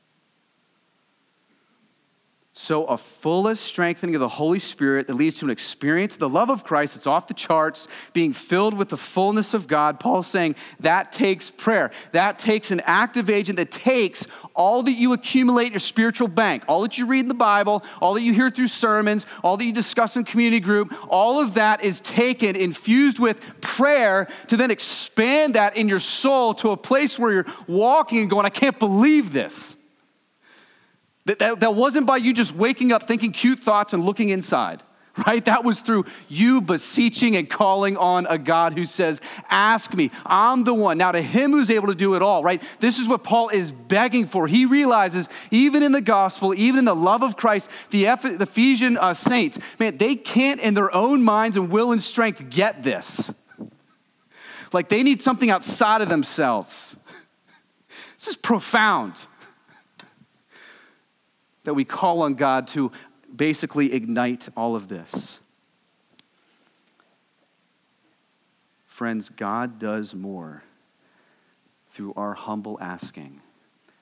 [2.57, 6.29] So, a fullest strengthening of the Holy Spirit that leads to an experience of the
[6.29, 6.95] love of Christ.
[6.95, 9.99] It's off the charts, being filled with the fullness of God.
[9.99, 11.91] Paul's saying that takes prayer.
[12.13, 16.63] That takes an active agent that takes all that you accumulate in your spiritual bank,
[16.69, 19.65] all that you read in the Bible, all that you hear through sermons, all that
[19.65, 24.71] you discuss in community group, all of that is taken, infused with prayer to then
[24.71, 28.79] expand that in your soul to a place where you're walking and going, I can't
[28.79, 29.75] believe this.
[31.25, 34.83] That, that, that wasn't by you just waking up thinking cute thoughts and looking inside,
[35.27, 35.43] right?
[35.43, 40.63] That was through you beseeching and calling on a God who says, Ask me, I'm
[40.65, 40.99] the one.
[40.99, 42.61] Now, to him who's able to do it all, right?
[42.79, 44.47] This is what Paul is begging for.
[44.47, 49.15] He realizes, even in the gospel, even in the love of Christ, the, Ephesian uh,
[49.15, 53.31] saints, man, they can't in their own minds and will and strength get this.
[54.71, 56.97] Like they need something outside of themselves.
[58.17, 59.13] This is profound
[61.65, 62.91] that we call on God to
[63.36, 65.39] basically ignite all of this.
[68.88, 70.63] Friends, God does more
[71.89, 73.41] through our humble asking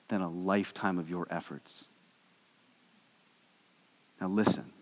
[0.08, 1.86] than a lifetime of your efforts.
[4.20, 4.72] Now, listen,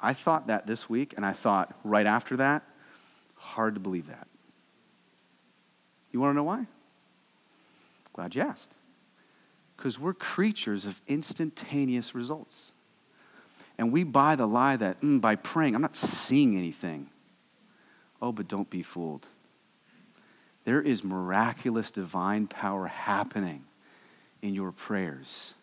[0.00, 2.62] I thought that this week, and I thought right after that,
[3.36, 4.28] hard to believe that.
[6.12, 6.66] You want to know why?
[8.12, 8.74] Glad you asked.
[9.76, 12.72] Because we're creatures of instantaneous results.
[13.76, 17.10] And we buy the lie that mm, by praying, I'm not seeing anything.
[18.22, 19.26] Oh, but don't be fooled.
[20.64, 23.64] There is miraculous divine power happening
[24.42, 25.54] in your prayers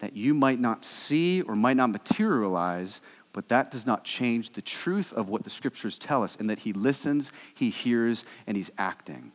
[0.00, 3.00] that you might not see or might not materialize,
[3.32, 6.60] but that does not change the truth of what the scriptures tell us, and that
[6.60, 9.32] He listens, He hears, and He's acting.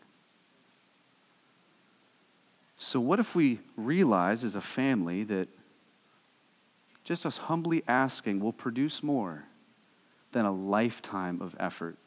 [2.78, 5.48] So, what if we realize as a family that
[7.04, 9.46] just us humbly asking will produce more
[10.32, 11.98] than a lifetime of effort?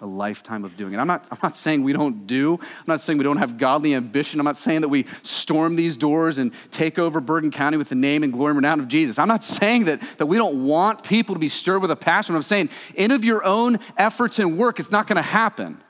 [0.00, 0.98] A lifetime of doing it.
[0.98, 2.54] I'm not, I'm not saying we don't do.
[2.54, 4.40] I'm not saying we don't have godly ambition.
[4.40, 7.94] I'm not saying that we storm these doors and take over Bergen County with the
[7.94, 9.20] name and glory and renown of Jesus.
[9.20, 12.34] I'm not saying that, that we don't want people to be stirred with a passion.
[12.34, 15.80] I'm saying, in of your own efforts and work, it's not going to happen.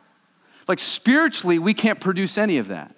[0.68, 2.94] Like spiritually, we can't produce any of that.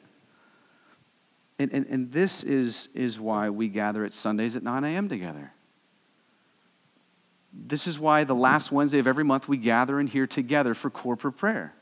[1.59, 5.09] And, and, and this is, is why we gather at Sundays at 9 a.m.
[5.09, 5.53] together.
[7.53, 10.91] This is why the last Wednesday of every month we gather in here together for
[10.91, 11.76] corporate prayer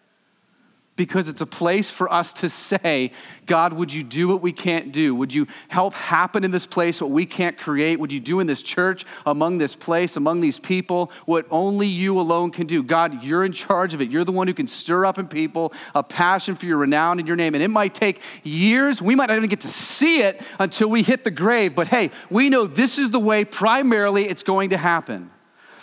[0.96, 3.10] because it's a place for us to say,
[3.46, 5.14] God, would you do what we can't do?
[5.14, 7.98] Would you help happen in this place what we can't create?
[7.98, 12.18] Would you do in this church, among this place, among these people, what only you
[12.18, 12.82] alone can do?
[12.82, 14.10] God, you're in charge of it.
[14.10, 17.26] You're the one who can stir up in people a passion for your renown and
[17.26, 17.54] your name.
[17.54, 19.02] And it might take years.
[19.02, 21.74] We might not even get to see it until we hit the grave.
[21.74, 25.30] But hey, we know this is the way primarily it's going to happen.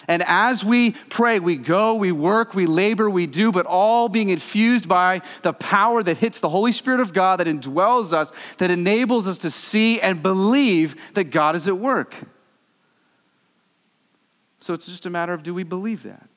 [0.08, 4.30] And as we pray, we go, we work, we labor, we do, but all being
[4.30, 8.72] infused by the power that hits the Holy Spirit of God that indwells us, that
[8.72, 12.16] enables us to see and believe that God is at work.
[14.60, 16.30] So it's just a matter of do we believe that?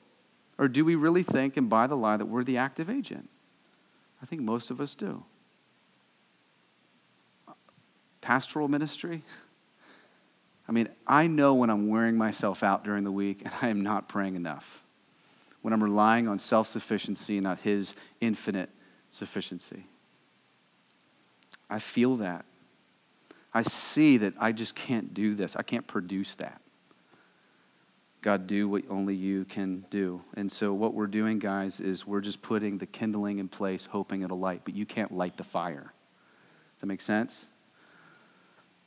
[0.59, 3.29] Or do we really think and buy the lie that we're the active agent?
[4.23, 5.25] I think most of us do.
[8.21, 9.23] Pastoral ministry,
[10.69, 13.83] I mean, I know when I'm wearing myself out during the week and I am
[13.83, 14.83] not praying enough.
[15.63, 18.71] When I'm relying on self sufficiency, not His infinite
[19.11, 19.87] sufficiency.
[21.71, 22.45] I feel that.
[23.53, 25.57] I see that I just can't do this.
[25.57, 26.61] I can't produce that.
[28.21, 30.23] God, do what only you can do.
[30.35, 34.23] And so, what we're doing, guys, is we're just putting the kindling in place, hoping
[34.23, 35.93] it'll light, but you can't light the fire.
[36.75, 37.47] Does that make sense?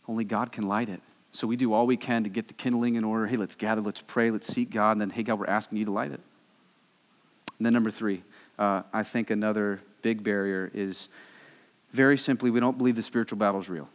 [0.07, 1.01] Only God can light it.
[1.31, 3.27] So we do all we can to get the kindling in order.
[3.27, 4.93] Hey, let's gather, let's pray, let's seek God.
[4.93, 6.21] And then, hey, God, we're asking you to light it.
[7.57, 8.23] And then, number three,
[8.57, 11.09] uh, I think another big barrier is
[11.91, 13.89] very simply we don't believe the spiritual battle is real.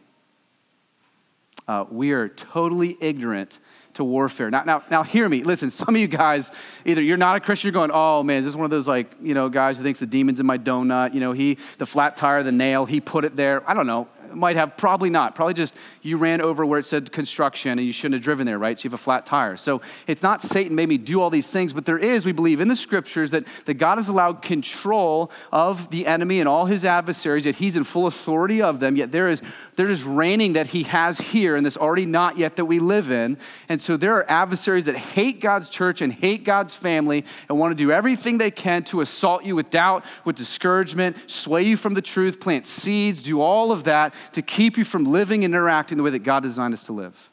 [1.67, 3.59] Uh, we are totally ignorant
[3.93, 4.49] to warfare.
[4.49, 5.43] Now, now, now, hear me.
[5.43, 6.51] Listen, some of you guys,
[6.83, 9.15] either you're not a Christian, you're going, oh man, is this one of those like,
[9.21, 11.13] you know, guys who thinks the demon's in my donut?
[11.13, 13.67] You know, he, the flat tire, the nail, he put it there.
[13.69, 14.77] I don't know might have?
[14.77, 15.35] Probably not.
[15.35, 18.59] Probably just you ran over where it said construction and you shouldn't have driven there,
[18.59, 18.77] right?
[18.77, 19.57] So you have a flat tire.
[19.57, 22.59] So it's not Satan made me do all these things, but there is, we believe
[22.59, 26.85] in the scriptures, that, that God has allowed control of the enemy and all his
[26.85, 29.41] adversaries, that he's in full authority of them, yet there is,
[29.75, 33.11] there is reigning that he has here in this already not yet that we live
[33.11, 33.37] in.
[33.69, 37.71] And so there are adversaries that hate God's church and hate God's family and want
[37.71, 41.93] to do everything they can to assault you with doubt, with discouragement, sway you from
[41.93, 45.97] the truth, plant seeds, do all of that to keep you from living and interacting
[45.97, 47.29] the way that God designed us to live.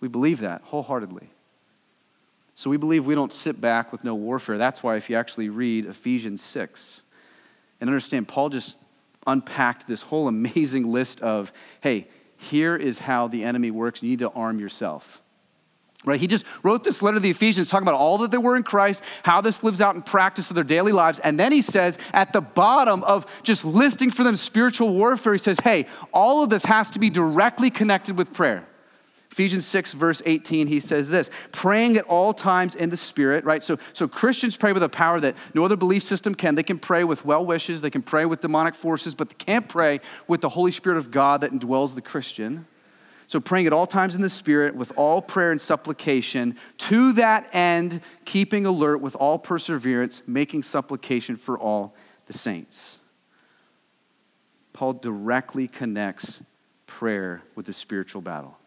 [0.00, 1.28] We believe that wholeheartedly.
[2.54, 4.58] So we believe we don't sit back with no warfare.
[4.58, 7.02] That's why, if you actually read Ephesians 6
[7.80, 8.76] and understand, Paul just
[9.26, 14.02] unpacked this whole amazing list of, hey, here is how the enemy works.
[14.02, 15.21] You need to arm yourself.
[16.04, 16.18] Right?
[16.18, 18.64] He just wrote this letter to the Ephesians talking about all that they were in
[18.64, 21.20] Christ, how this lives out in practice of their daily lives.
[21.20, 25.38] And then he says, at the bottom of just listing for them spiritual warfare, he
[25.38, 28.66] says, hey, all of this has to be directly connected with prayer.
[29.32, 33.62] Ephesians 6, verse 18, he says this praying at all times in the Spirit, right?
[33.62, 36.54] So, so Christians pray with a power that no other belief system can.
[36.54, 39.66] They can pray with well wishes, they can pray with demonic forces, but they can't
[39.68, 42.66] pray with the Holy Spirit of God that indwells the Christian.
[43.32, 47.48] So, praying at all times in the Spirit with all prayer and supplication, to that
[47.54, 51.94] end, keeping alert with all perseverance, making supplication for all
[52.26, 52.98] the saints.
[54.74, 56.42] Paul directly connects
[56.86, 58.58] prayer with the spiritual battle.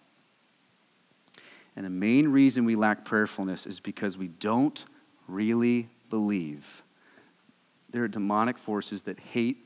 [1.75, 4.83] And the main reason we lack prayerfulness is because we don't
[5.27, 6.81] really believe
[7.91, 9.63] there are demonic forces that hate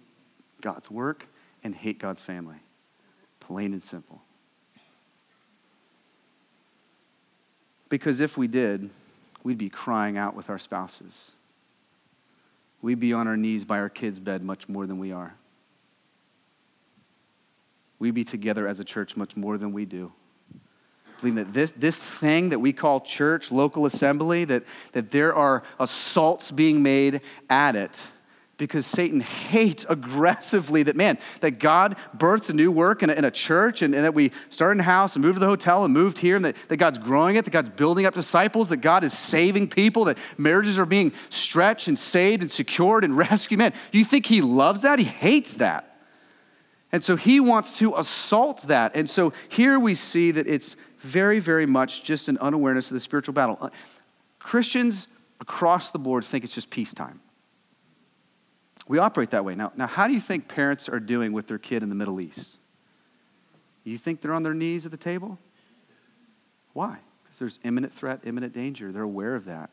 [0.60, 1.26] God's work
[1.64, 2.58] and hate God's family.
[3.40, 4.24] Plain and simple.
[7.90, 8.90] Because if we did,
[9.44, 11.32] we'd be crying out with our spouses.
[12.82, 15.36] We'd be on our knees by our kids' bed much more than we are.
[17.98, 20.14] We'd be together as a church much more than we do
[21.20, 25.64] believing that this, this thing that we call church, local assembly, that, that there are
[25.80, 28.02] assaults being made at it
[28.60, 33.24] because Satan hates aggressively that, man, that God birthed a new work in a, in
[33.24, 35.94] a church and, and, that we started in house and moved to the hotel and
[35.94, 39.04] moved here and that, that God's growing it, that God's building up disciples, that God
[39.04, 43.58] is saving people, that marriages are being stretched and saved and secured and rescued.
[43.58, 45.00] Man, you think he loves that?
[45.00, 45.98] He hates that.
[46.92, 48.94] And so he wants to assault that.
[48.94, 53.00] And so here we see that it's very, very much just an unawareness of the
[53.00, 53.72] spiritual battle.
[54.38, 55.08] Christians
[55.40, 57.22] across the board think it's just peacetime.
[58.90, 59.54] We operate that way.
[59.54, 62.20] Now, now, how do you think parents are doing with their kid in the Middle
[62.20, 62.58] East?
[63.84, 65.38] You think they're on their knees at the table?
[66.74, 66.98] Why?
[67.24, 68.92] Because there's imminent threat, imminent danger.
[68.92, 69.70] They're aware of that.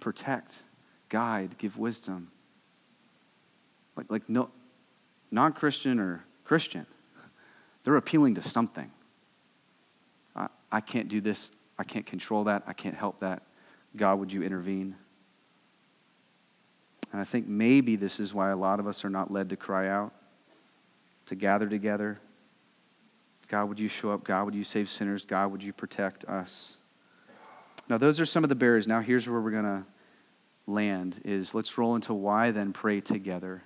[0.00, 0.62] Protect,
[1.08, 2.30] guide, give wisdom.
[3.96, 4.50] Like, like no,
[5.30, 6.84] non Christian or Christian,
[7.84, 8.90] they're appealing to something.
[10.36, 11.50] I I can't do this.
[11.78, 12.64] I can't control that.
[12.66, 13.44] I can't help that.
[13.96, 14.94] God, would you intervene?
[17.12, 19.56] And I think maybe this is why a lot of us are not led to
[19.56, 20.12] cry out,
[21.26, 22.20] to gather together.
[23.48, 24.24] God, would you show up?
[24.24, 25.24] God, would you save sinners?
[25.24, 26.76] God, would you protect us?
[27.88, 28.86] Now, those are some of the barriers.
[28.86, 29.84] Now, here's where we're going to
[30.66, 33.62] land is let's roll into why then pray together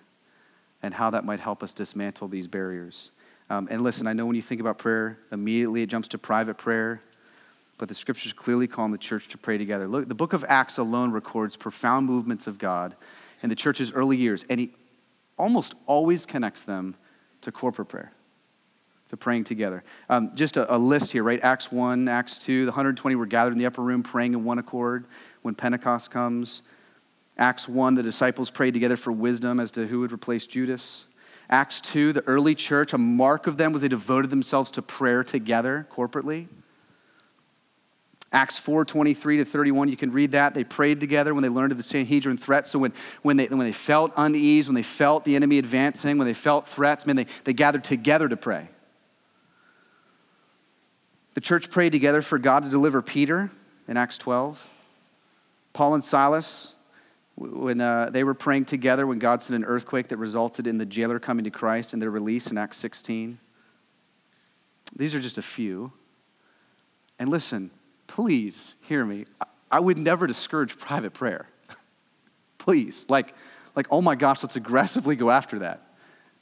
[0.83, 3.11] and how that might help us dismantle these barriers.
[3.51, 6.57] Um, and listen, I know when you think about prayer, immediately it jumps to private
[6.57, 7.03] prayer,
[7.79, 9.89] but the scriptures clearly call on the church to pray together.
[9.89, 12.95] Look, the book of Acts alone records profound movements of God
[13.43, 14.73] in the church's early years, and he
[15.39, 16.95] almost always connects them
[17.41, 18.13] to corporate prayer,
[19.11, 19.83] to praying together.
[20.09, 21.41] Um, just a, a list here, right?
[21.43, 24.59] Acts 1, Acts 2, the 120 were gathered in the upper room praying in one
[24.59, 25.05] accord
[25.43, 26.63] when Pentecost comes.
[27.37, 31.07] Acts 1, the disciples prayed together for wisdom as to who would replace Judas.
[31.51, 35.25] Acts 2, the early church, a mark of them was they devoted themselves to prayer
[35.25, 36.47] together corporately.
[38.33, 40.55] Acts 4, 23 to 31, you can read that.
[40.55, 42.67] They prayed together when they learned of the Sanhedrin threat.
[42.67, 46.27] So when, when, they, when they felt unease, when they felt the enemy advancing, when
[46.27, 48.69] they felt threats, man, they, they gathered together to pray.
[51.35, 53.51] The church prayed together for God to deliver Peter
[53.87, 54.69] in Acts 12.
[55.75, 56.75] Paul and Silas
[57.37, 60.87] when uh, they were praying together when God sent an earthquake that resulted in the
[60.87, 63.39] jailer coming to Christ and their release in Acts 16.
[64.95, 65.93] These are just a few.
[67.19, 67.71] And listen,
[68.13, 69.25] please hear me.
[69.71, 71.47] I would never discourage private prayer.
[72.59, 73.07] please.
[73.09, 73.35] Like,
[73.75, 75.81] like, oh my gosh, let's aggressively go after that.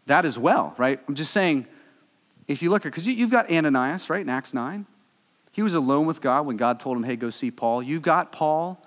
[0.07, 0.99] That as well, right?
[1.07, 1.67] I'm just saying,
[2.49, 4.85] if you look at, because you, you've got Ananias, right, in Acts 9.
[5.53, 7.85] He was alone with God when God told him, hey, go see Paul.
[7.85, 8.85] You've got Paul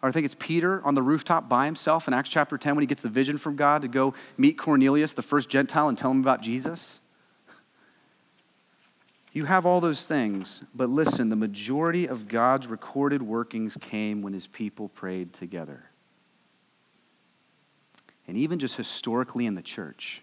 [0.00, 2.82] or I think it's Peter on the rooftop by himself in Acts chapter 10 when
[2.82, 6.10] he gets the vision from God to go meet Cornelius, the first Gentile, and tell
[6.12, 6.99] him about Jesus.
[9.32, 14.32] You have all those things, but listen, the majority of God's recorded workings came when
[14.32, 15.84] his people prayed together.
[18.26, 20.22] And even just historically in the church,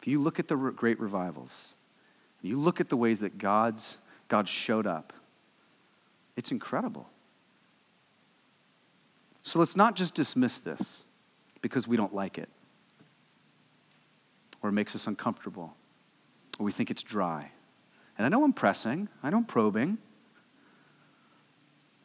[0.00, 1.74] if you look at the great revivals,
[2.42, 5.12] you look at the ways that God's, God showed up,
[6.36, 7.08] it's incredible.
[9.42, 11.04] So let's not just dismiss this
[11.62, 12.48] because we don't like it
[14.62, 15.74] or it makes us uncomfortable
[16.58, 17.50] or we think it's dry.
[18.18, 19.98] And I know I'm pressing, I know I'm probing,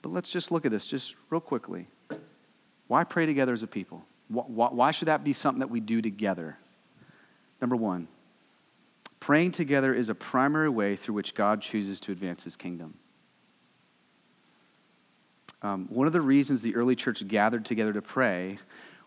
[0.01, 1.87] but let's just look at this just real quickly.
[2.87, 4.03] Why pray together as a people?
[4.27, 6.57] Why should that be something that we do together?
[7.61, 8.07] Number one,
[9.19, 12.95] praying together is a primary way through which God chooses to advance his kingdom.
[15.61, 18.57] Um, one of the reasons the early church gathered together to pray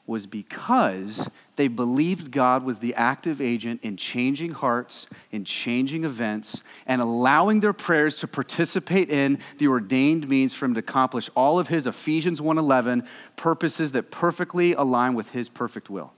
[0.06, 6.62] was because they believed God was the active agent in changing hearts, in changing events,
[6.86, 11.58] and allowing their prayers to participate in the ordained means for him to accomplish all
[11.58, 16.12] of his Ephesians 1:11 purposes that perfectly align with his perfect will.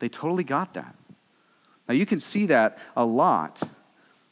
[0.00, 0.96] They totally got that.
[1.88, 3.62] Now you can see that a lot,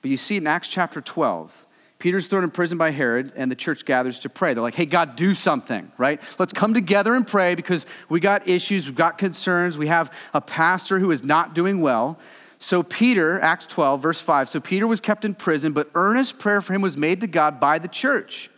[0.02, 1.66] but you see in Acts chapter 12
[1.98, 4.54] Peter's thrown in prison by Herod, and the church gathers to pray.
[4.54, 6.22] They're like, hey, God, do something, right?
[6.38, 10.40] Let's come together and pray because we got issues, we've got concerns, we have a
[10.40, 12.18] pastor who is not doing well.
[12.60, 16.60] So, Peter, Acts 12, verse 5, so Peter was kept in prison, but earnest prayer
[16.60, 18.50] for him was made to God by the church.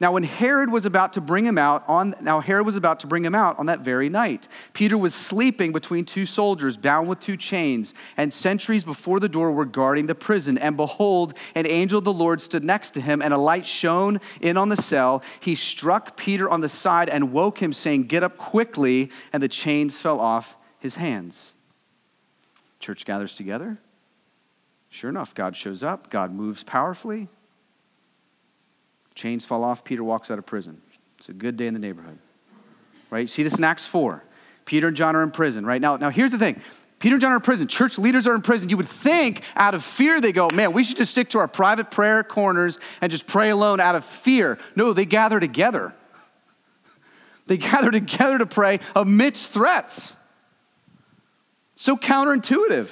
[0.00, 3.06] Now, when Herod was about to bring him out on now Herod was about to
[3.06, 4.48] bring him out on that very night.
[4.72, 9.52] Peter was sleeping between two soldiers, bound with two chains, and sentries before the door
[9.52, 10.56] were guarding the prison.
[10.56, 14.22] And behold, an angel of the Lord stood next to him, and a light shone
[14.40, 15.22] in on the cell.
[15.40, 19.48] He struck Peter on the side and woke him, saying, Get up quickly, and the
[19.48, 21.54] chains fell off his hands.
[22.78, 23.76] Church gathers together.
[24.88, 27.28] Sure enough, God shows up, God moves powerfully.
[29.14, 29.84] Chains fall off.
[29.84, 30.80] Peter walks out of prison.
[31.18, 32.18] It's a good day in the neighborhood.
[33.10, 33.28] Right?
[33.28, 34.24] See this in Acts 4.
[34.64, 35.80] Peter and John are in prison, right?
[35.80, 36.60] Now, now here's the thing.
[37.00, 37.66] Peter and John are in prison.
[37.66, 38.68] Church leaders are in prison.
[38.68, 41.48] You would think out of fear they go, man, we should just stick to our
[41.48, 44.58] private prayer corners and just pray alone out of fear.
[44.76, 45.94] No, they gather together.
[47.46, 50.14] They gather together to pray amidst threats.
[51.74, 52.90] So counterintuitive.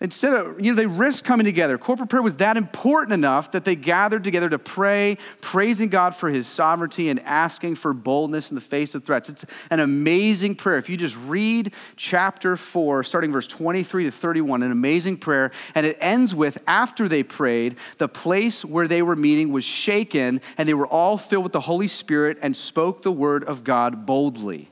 [0.00, 1.76] Instead of, you know, they risked coming together.
[1.76, 6.28] Corporate prayer was that important enough that they gathered together to pray, praising God for
[6.28, 9.28] his sovereignty and asking for boldness in the face of threats.
[9.28, 10.78] It's an amazing prayer.
[10.78, 15.50] If you just read chapter 4, starting verse 23 to 31, an amazing prayer.
[15.74, 20.40] And it ends with after they prayed, the place where they were meeting was shaken,
[20.56, 24.06] and they were all filled with the Holy Spirit and spoke the word of God
[24.06, 24.70] boldly.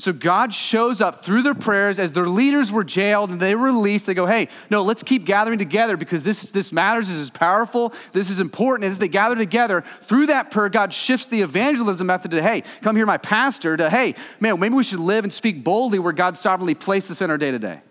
[0.00, 3.66] So God shows up through their prayers as their leaders were jailed and they were
[3.66, 4.06] released.
[4.06, 7.06] They go, hey, no, let's keep gathering together because this, this matters.
[7.08, 7.92] This is powerful.
[8.12, 8.88] This is important.
[8.88, 12.96] As they gather together, through that prayer, God shifts the evangelism method to, hey, come
[12.96, 16.38] hear my pastor, to, hey, man, maybe we should live and speak boldly where God
[16.38, 17.82] sovereignly placed us in our day to day.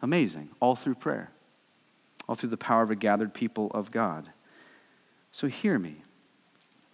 [0.00, 0.48] Amazing.
[0.58, 1.30] All through prayer,
[2.28, 4.30] all through the power of a gathered people of God.
[5.32, 6.02] So hear me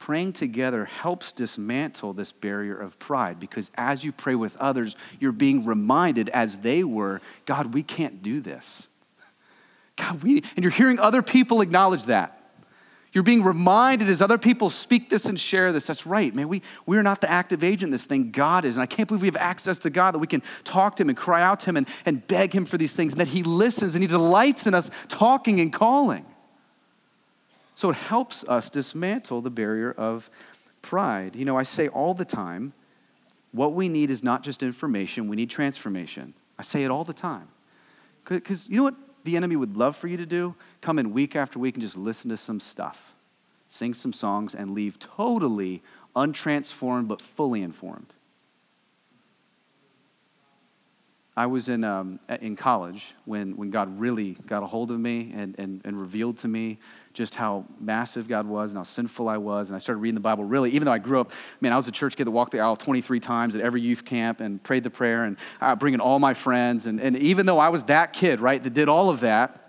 [0.02, 5.30] praying together helps dismantle this barrier of pride because as you pray with others, you're
[5.30, 8.88] being reminded, as they were, God, we can't do this.
[9.94, 12.36] God, we, and you're hearing other people acknowledge that.
[13.12, 15.86] You're being reminded as other people speak this and share this.
[15.86, 16.48] That's right, man.
[16.48, 18.32] We, we're not the active agent in this thing.
[18.32, 18.74] God is.
[18.74, 21.10] And I can't believe we have access to God that we can talk to Him
[21.10, 23.44] and cry out to Him and, and beg Him for these things, and that He
[23.44, 26.26] listens and He delights in us talking and calling.
[27.82, 30.30] So it helps us dismantle the barrier of
[30.82, 31.34] pride.
[31.34, 32.74] You know, I say all the time,
[33.50, 36.32] what we need is not just information, we need transformation.
[36.56, 37.48] I say it all the time.
[38.24, 40.54] Because you know what the enemy would love for you to do?
[40.80, 43.14] Come in week after week and just listen to some stuff,
[43.66, 45.82] sing some songs, and leave totally
[46.14, 48.14] untransformed but fully informed.
[51.34, 55.32] I was in, um, in college when, when God really got a hold of me
[55.34, 56.78] and, and, and revealed to me
[57.14, 59.70] just how massive God was and how sinful I was.
[59.70, 61.88] And I started reading the Bible really, even though I grew up, man, I was
[61.88, 64.82] a church kid that walked the aisle 23 times at every youth camp and prayed
[64.82, 66.84] the prayer and uh, bringing all my friends.
[66.84, 69.61] And, and even though I was that kid, right, that did all of that,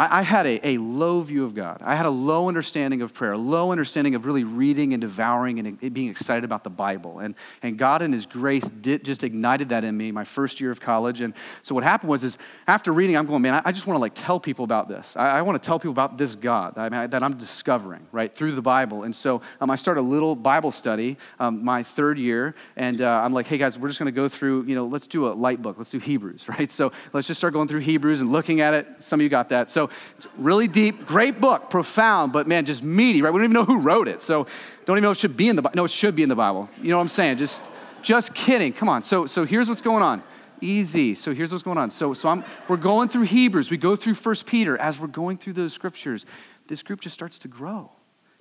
[0.00, 1.82] I, I had a, a low view of God.
[1.82, 5.92] I had a low understanding of prayer, low understanding of really reading and devouring and
[5.92, 7.18] being excited about the Bible.
[7.18, 10.70] And, and God in His grace did, just ignited that in me my first year
[10.70, 11.20] of college.
[11.20, 13.96] And so what happened was is after reading, I'm going, man, I, I just want
[13.96, 15.16] to like tell people about this.
[15.18, 18.34] I, I want to tell people about this God that, I, that I'm discovering, right,
[18.34, 19.02] through the Bible.
[19.02, 22.54] And so um, I started a little Bible study um, my third year.
[22.74, 25.06] And uh, I'm like, hey guys, we're just going to go through, you know, let's
[25.06, 25.76] do a light book.
[25.76, 26.70] Let's do Hebrews, right?
[26.70, 28.86] So let's just start going through Hebrews and looking at it.
[29.00, 29.68] Some of you got that.
[29.68, 33.32] So it's really deep, great book, profound, but man, just meaty, right?
[33.32, 34.22] We don't even know who wrote it.
[34.22, 34.46] So
[34.86, 35.76] don't even know it should be in the Bible.
[35.76, 36.68] No, it should be in the Bible.
[36.80, 37.38] You know what I'm saying?
[37.38, 37.62] Just,
[38.02, 38.72] just kidding.
[38.72, 39.02] Come on.
[39.02, 40.22] So, so here's what's going on.
[40.60, 41.14] Easy.
[41.14, 41.90] So here's what's going on.
[41.90, 43.70] So, so I'm, we're going through Hebrews.
[43.70, 44.76] We go through First Peter.
[44.78, 46.26] As we're going through those scriptures,
[46.66, 47.90] this group just starts to grow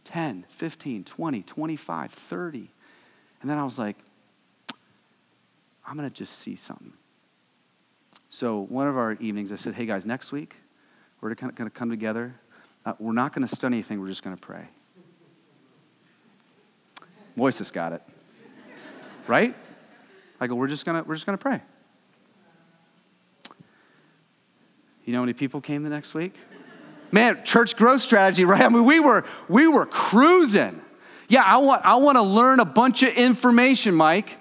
[0.03, 2.69] 10, 15, 20, 25, 30.
[3.41, 3.95] And then I was like,
[5.85, 6.93] I'm going to just see something.
[8.29, 10.55] So one of our evenings, I said, hey guys, next week,
[11.21, 12.35] we're going to kind of come together.
[12.85, 14.67] Uh, we're not going to study anything, we're just going to pray.
[17.37, 18.01] Moises got it.
[19.27, 19.55] Right?
[20.39, 21.61] I go, we're just going to we're just going to pray.
[25.05, 26.35] You know how many people came the next week?
[27.11, 28.61] Man, church growth strategy, right?
[28.61, 30.81] I mean, we were we were cruising.
[31.27, 34.38] Yeah, I want I want to learn a bunch of information, Mike.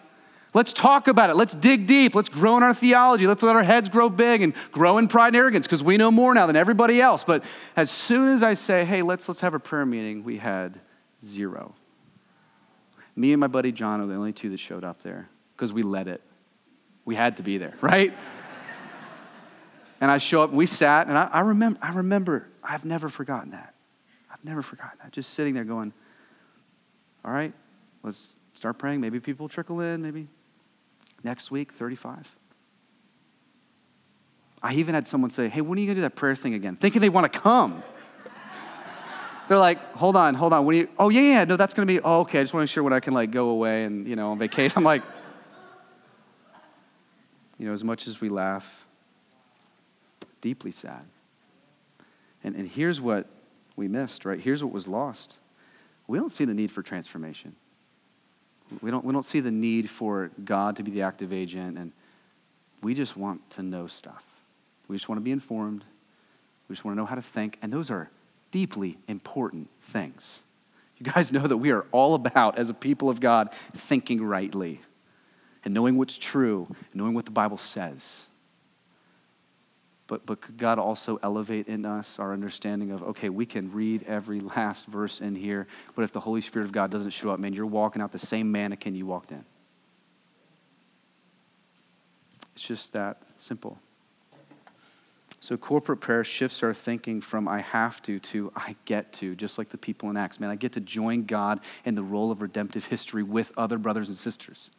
[0.59, 1.37] Let's talk about it.
[1.37, 2.17] Let's dig deep.
[2.17, 3.29] Let's grow in our theology.
[3.29, 6.11] Let's let our heads grow big and grow in pride and arrogance because we know
[6.11, 7.23] more now than everybody else.
[7.23, 7.45] But
[7.77, 10.81] as soon as I say, hey, let's, let's have a prayer meeting, we had
[11.25, 11.77] zero.
[13.15, 15.85] Me and my buddy John are the only two that showed up there because we
[15.85, 16.23] led it.
[17.05, 18.13] We had to be there, right?
[20.01, 23.09] and I show up, and we sat, and I, I, remember, I remember, I've never
[23.09, 23.75] forgotten that.
[24.29, 25.13] I've never forgotten that.
[25.13, 25.93] Just sitting there going,
[27.25, 27.53] all right,
[28.03, 29.01] let's start praying.
[29.01, 30.27] Maybe people trickle in, maybe
[31.29, 32.27] Next week, 35.
[34.63, 36.55] I even had someone say, Hey, when are you going to do that prayer thing
[36.55, 36.77] again?
[36.77, 37.83] Thinking they want to come.
[39.49, 40.65] They're like, hold on, hold on.
[40.65, 42.01] When you, oh yeah, yeah, no, that's gonna be.
[42.01, 42.41] Oh, okay.
[42.41, 44.31] I just want to make sure when I can like go away and you know
[44.31, 44.79] on vacation.
[44.79, 45.03] I'm like,
[47.59, 48.87] you know, as much as we laugh,
[50.41, 51.05] deeply sad.
[52.43, 53.27] And and here's what
[53.77, 54.41] we missed, right?
[54.41, 55.39] Here's what was lost.
[56.07, 57.55] We don't see the need for transformation.
[58.83, 61.93] We don't, we don't see the need for God to be the active agent, and
[62.83, 64.25] we just want to know stuff.
[64.89, 65.85] We just want to be informed.
[66.69, 68.11] We just want to know how to think, and those are
[68.51, 70.41] deeply important things.
[70.99, 74.81] You guys know that we are all about, as a people of God, thinking rightly
[75.65, 78.27] and knowing what's true, and knowing what the Bible says.
[80.09, 84.03] But, but could God also elevate in us our understanding of, okay, we can read
[84.05, 87.39] every last verse in here, but if the Holy Spirit of God doesn't show up,
[87.39, 89.45] man, you're walking out the same mannequin you walked in.
[92.55, 93.79] It's just that simple.
[95.41, 99.57] So corporate prayer shifts our thinking from I have to to I get to, just
[99.57, 100.41] like the people in Acts.
[100.41, 104.09] Man, I get to join God in the role of redemptive history with other brothers
[104.09, 104.73] and sisters.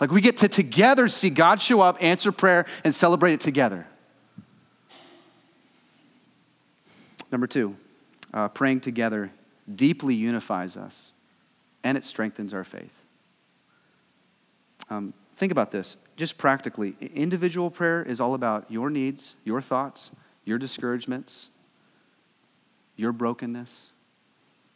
[0.00, 3.86] Like we get to together see God show up, answer prayer, and celebrate it together.
[7.30, 7.76] Number two,
[8.32, 9.30] uh, praying together
[9.74, 11.12] deeply unifies us
[11.84, 13.04] and it strengthens our faith.
[14.90, 16.96] Um, think about this just practically.
[17.14, 20.10] Individual prayer is all about your needs, your thoughts,
[20.44, 21.50] your discouragements,
[22.96, 23.92] your brokenness.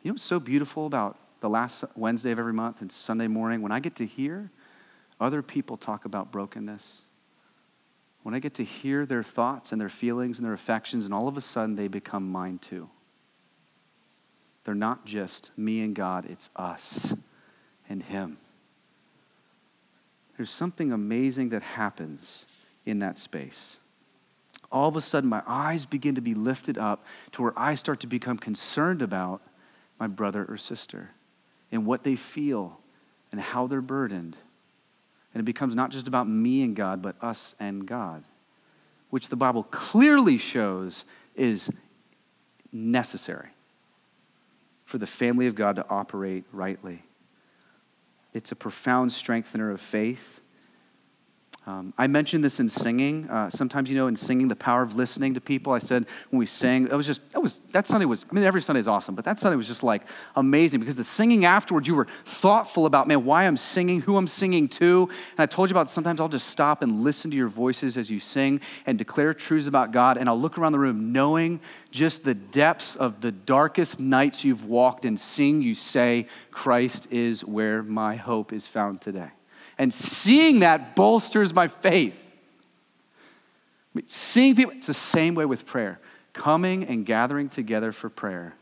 [0.03, 3.63] You know what's so beautiful about the last Wednesday of every month and Sunday morning
[3.63, 4.51] when I get to hear
[5.21, 7.03] other people talk about brokenness
[8.23, 11.29] when I get to hear their thoughts and their feelings and their affections, and all
[11.29, 12.89] of a sudden they become mine too.
[14.65, 17.15] They're not just me and God, it's us
[17.89, 18.39] and Him.
[20.37, 22.47] There's something amazing that happens
[22.87, 23.79] in that space.
[24.71, 28.01] All of a sudden, my eyes begin to be lifted up to where I start
[28.01, 29.43] to become concerned about
[30.01, 31.11] my brother or sister
[31.71, 32.81] and what they feel
[33.31, 34.37] and how they're burdened
[35.35, 38.25] and it becomes not just about me and God, but us and God,
[39.11, 41.05] which the Bible clearly shows
[41.35, 41.71] is
[42.71, 43.49] necessary
[44.85, 47.03] for the family of God to operate rightly.
[48.35, 50.42] It's a profound strengthener of faith
[51.65, 53.31] um, I mentioned this in singing.
[53.31, 55.73] Uh, sometimes, you know, in singing, the power of listening to people.
[55.73, 58.43] I said when we sang, it was just, it was, that Sunday was, I mean,
[58.43, 60.03] every Sunday is awesome, but that Sunday was just like
[60.35, 64.27] amazing because the singing afterwards, you were thoughtful about, man, why I'm singing, who I'm
[64.27, 65.09] singing to.
[65.31, 68.11] And I told you about sometimes I'll just stop and listen to your voices as
[68.11, 70.17] you sing and declare truths about God.
[70.17, 71.61] And I'll look around the room knowing
[71.93, 77.45] just the depths of the darkest nights you've walked and seeing you say, Christ is
[77.45, 79.31] where my hope is found today.
[79.79, 82.19] And seeing that bolsters my faith.
[84.07, 86.01] Seeing people, it's the same way with prayer.
[86.33, 88.55] coming and gathering together for prayer,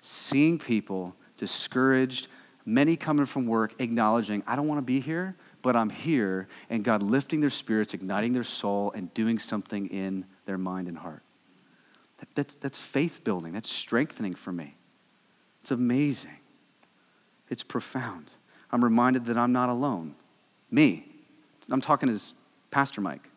[0.00, 2.28] seeing people discouraged,
[2.64, 6.84] many coming from work, acknowledging, I don't want to be here, but I'm here, and
[6.84, 11.22] God lifting their spirits, igniting their soul, and doing something in their mind and heart.
[12.34, 14.76] That's, that's faith building, that's strengthening for me.
[15.62, 16.38] It's amazing,
[17.48, 18.30] it's profound.
[18.72, 20.14] I'm reminded that I'm not alone.
[20.70, 21.06] Me.
[21.70, 22.34] I'm talking as
[22.70, 23.28] Pastor Mike.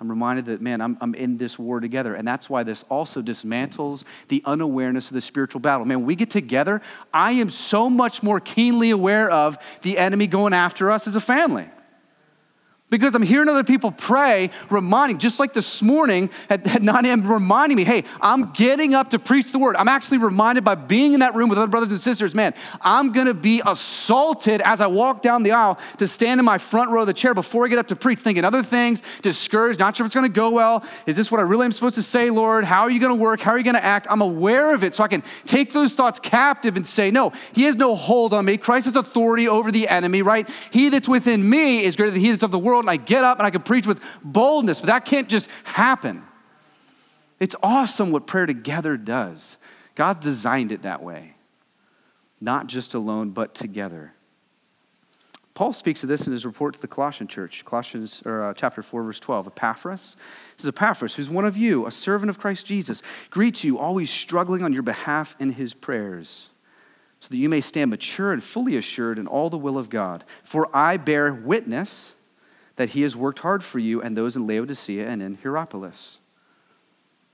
[0.00, 2.14] I'm reminded that, man, I'm, I'm in this war together.
[2.14, 5.84] And that's why this also dismantles the unawareness of the spiritual battle.
[5.84, 6.80] Man, we get together,
[7.12, 11.20] I am so much more keenly aware of the enemy going after us as a
[11.20, 11.68] family.
[12.90, 17.30] Because I'm hearing other people pray, reminding, just like this morning at, at 9 a.m.,
[17.30, 19.76] reminding me, hey, I'm getting up to preach the word.
[19.76, 23.12] I'm actually reminded by being in that room with other brothers and sisters, man, I'm
[23.12, 27.02] gonna be assaulted as I walk down the aisle to stand in my front row
[27.02, 30.06] of the chair before I get up to preach, thinking other things, discouraged, not sure
[30.06, 30.82] if it's gonna go well.
[31.04, 32.64] Is this what I really am supposed to say, Lord?
[32.64, 33.42] How are you gonna work?
[33.42, 34.06] How are you gonna act?
[34.08, 37.64] I'm aware of it so I can take those thoughts captive and say, no, he
[37.64, 38.56] has no hold on me.
[38.56, 40.48] Christ has authority over the enemy, right?
[40.70, 43.04] He that's within me is greater than he that's of the world world and I
[43.04, 46.22] get up and I can preach with boldness, but that can't just happen.
[47.40, 49.58] It's awesome what prayer together does.
[49.94, 51.34] God designed it that way,
[52.40, 54.12] not just alone, but together.
[55.54, 58.80] Paul speaks of this in his report to the Colossian church, Colossians or, uh, chapter
[58.80, 59.48] 4, verse 12.
[59.48, 60.16] Epaphras,
[60.56, 64.08] this is Epaphras, who's one of you, a servant of Christ Jesus, greets you, always
[64.08, 66.50] struggling on your behalf in his prayers,
[67.18, 70.22] so that you may stand mature and fully assured in all the will of God.
[70.44, 72.14] For I bear witness
[72.78, 76.18] that he has worked hard for you and those in Laodicea and in Hierapolis.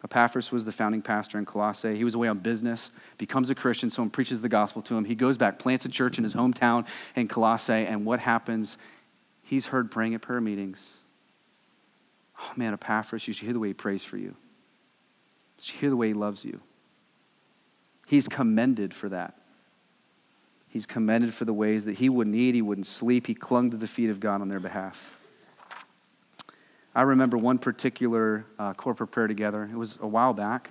[0.02, 1.96] Epaphras was the founding pastor in Colossae.
[1.96, 5.04] He was away on business, becomes a Christian, someone preaches the gospel to him.
[5.04, 8.78] He goes back, plants a church in his hometown in Colossae, and what happens?
[9.42, 10.94] He's heard praying at prayer meetings.
[12.40, 14.28] Oh man, Epaphras, you should hear the way he prays for you.
[14.28, 14.34] You
[15.58, 16.60] should hear the way he loves you.
[18.06, 19.34] He's commended for that.
[20.68, 23.76] He's commended for the ways that he wouldn't eat, he wouldn't sleep, he clung to
[23.76, 25.20] the feet of God on their behalf.
[26.94, 29.68] I remember one particular uh, corporate prayer together.
[29.70, 30.70] It was a while back.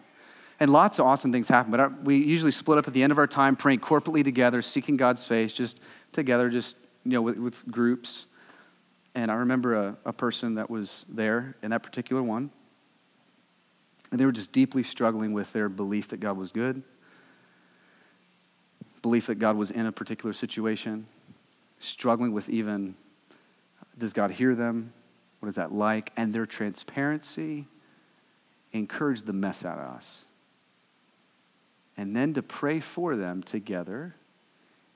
[0.60, 3.12] And lots of awesome things happened, but our, we usually split up at the end
[3.12, 5.80] of our time praying corporately together, seeking God's face, just
[6.14, 8.28] together, just, you know, with, with groups.
[9.16, 12.50] And I remember a, a person that was there in that particular one.
[14.12, 16.84] And they were just deeply struggling with their belief that God was good,
[19.02, 21.08] belief that God was in a particular situation,
[21.80, 22.96] struggling with even
[23.98, 24.94] does God hear them?
[25.44, 26.14] What is that like?
[26.16, 27.68] And their transparency
[28.72, 30.24] encouraged the mess out of us.
[31.98, 34.16] And then to pray for them together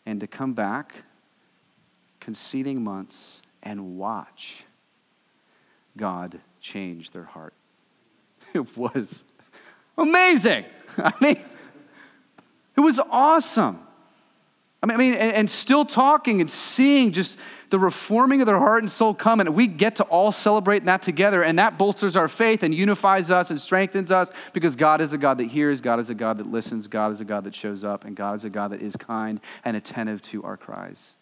[0.06, 1.04] and to come back
[2.22, 4.64] conceding months and watch
[5.98, 7.54] God change their heart.
[8.54, 9.26] It was
[9.98, 10.64] amazing.
[10.98, 11.40] I mean,
[12.78, 13.86] it was awesome.
[14.82, 18.60] I mean, I mean and, and, still talking and seeing just the reforming of their
[18.60, 22.16] heart and soul come, and we get to all celebrate that together, and that bolsters
[22.16, 25.82] our faith and unifies us and strengthens us because God is a God that hears,
[25.82, 28.36] God is a God that listens, God is a God that shows up, and God
[28.36, 31.16] is a God that is kind and attentive to our cries.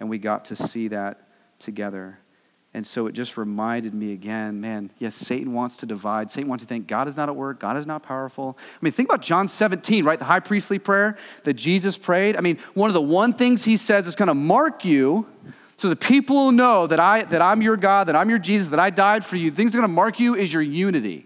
[0.00, 2.18] And we got to see that together.
[2.76, 6.30] And so it just reminded me again, man, yes, Satan wants to divide.
[6.30, 8.58] Satan wants to think God is not at work, God is not powerful.
[8.60, 10.18] I mean, think about John 17, right?
[10.18, 12.36] The high priestly prayer that Jesus prayed.
[12.36, 15.26] I mean, one of the one things he says is going to mark you
[15.76, 18.68] so the people will know that, I, that I'm your God, that I'm your Jesus,
[18.68, 19.50] that I died for you.
[19.50, 21.24] Things that are going to mark you is your unity.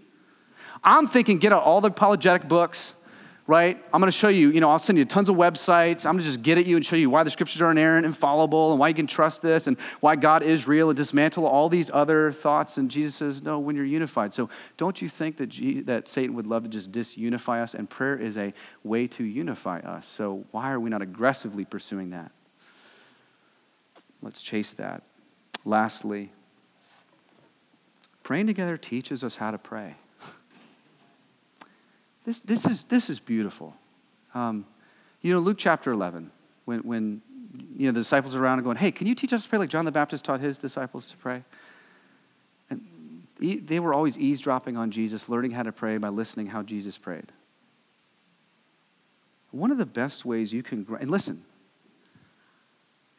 [0.85, 2.93] I'm thinking, get out all the apologetic books,
[3.51, 3.83] right?
[3.93, 6.05] I'm going to show you, you know, I'll send you tons of websites.
[6.05, 8.05] I'm going to just get at you and show you why the scriptures are inerrant
[8.05, 11.45] and fallible and why you can trust this and why God is real and dismantle
[11.45, 12.77] all these other thoughts.
[12.77, 14.33] And Jesus says, no, when you're unified.
[14.33, 17.73] So don't you think that, G- that Satan would love to just disunify us?
[17.73, 18.53] And prayer is a
[18.85, 20.07] way to unify us.
[20.07, 22.31] So why are we not aggressively pursuing that?
[24.21, 25.03] Let's chase that.
[25.65, 26.31] Lastly,
[28.23, 29.97] praying together teaches us how to pray.
[32.25, 33.75] This, this, is, this is beautiful.
[34.33, 34.65] Um,
[35.21, 36.31] you know, Luke chapter 11,
[36.65, 37.21] when, when
[37.75, 39.59] you know, the disciples are around and going, hey, can you teach us to pray
[39.59, 41.43] like John the Baptist taught his disciples to pray?
[42.69, 42.81] And
[43.39, 47.31] they were always eavesdropping on Jesus, learning how to pray by listening how Jesus prayed.
[49.51, 51.43] One of the best ways you can, and listen,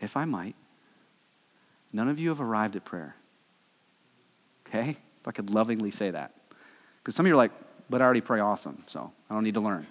[0.00, 0.54] if I might,
[1.92, 3.16] none of you have arrived at prayer.
[4.66, 4.96] Okay?
[5.20, 6.32] If I could lovingly say that.
[6.98, 7.52] Because some of you are like,
[7.92, 9.86] but I already pray awesome, so I don't need to learn.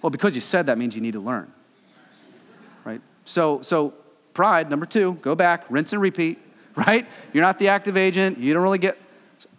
[0.00, 1.52] Well, because you said that means you need to learn.
[2.84, 3.02] Right?
[3.26, 3.92] So, so
[4.32, 6.38] pride, number two, go back, rinse and repeat,
[6.76, 7.06] right?
[7.32, 8.96] You're not the active agent, you don't really get.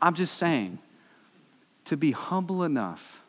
[0.02, 0.80] I'm just saying,
[1.86, 3.22] to be humble enough.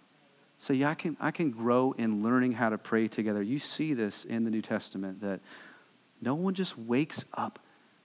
[0.58, 3.42] Say, yeah, I can, I can grow in learning how to pray together.
[3.42, 5.40] You see this in the New Testament that
[6.20, 7.58] no one just wakes up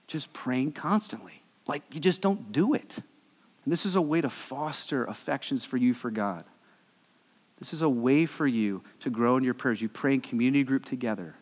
[0.08, 1.44] just praying constantly.
[1.68, 2.98] Like, you just don't do it.
[3.68, 6.46] And this is a way to foster affections for you for God.
[7.58, 9.82] This is a way for you to grow in your prayers.
[9.82, 11.34] You pray in community group together.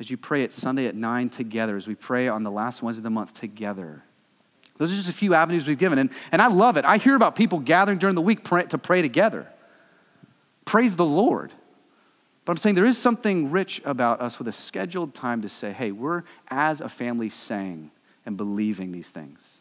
[0.00, 2.98] As you pray at Sunday at 9 together, as we pray on the last Wednesday
[2.98, 4.02] of the month together.
[4.78, 5.96] Those are just a few avenues we've given.
[5.96, 6.84] And, and I love it.
[6.84, 9.46] I hear about people gathering during the week pray, to pray together.
[10.64, 11.52] Praise the Lord.
[12.44, 15.70] But I'm saying there is something rich about us with a scheduled time to say,
[15.70, 17.92] hey, we're as a family saying
[18.26, 19.59] and believing these things.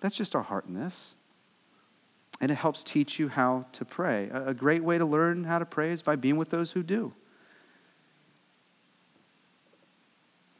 [0.00, 1.14] That's just our heart in this.
[2.40, 4.30] And it helps teach you how to pray.
[4.32, 7.12] A great way to learn how to pray is by being with those who do.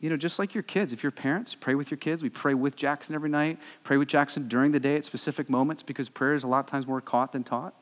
[0.01, 2.23] You know, just like your kids, if you're parents, pray with your kids.
[2.23, 5.83] We pray with Jackson every night, pray with Jackson during the day at specific moments
[5.83, 7.75] because prayer is a lot of times more caught than taught.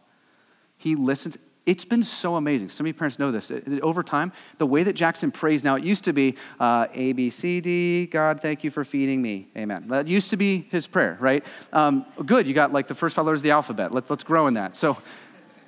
[0.76, 1.38] He listens.
[1.68, 2.70] It's been so amazing.
[2.70, 3.52] Some of you parents know this.
[3.82, 7.28] Over time, the way that Jackson prays now, it used to be uh, A, B,
[7.28, 9.48] C, D, God, thank you for feeding me.
[9.54, 9.84] Amen.
[9.88, 11.44] That used to be his prayer, right?
[11.74, 13.92] Um, good, you got like the first five letters of the alphabet.
[13.92, 14.76] Let's, let's grow in that.
[14.76, 14.96] So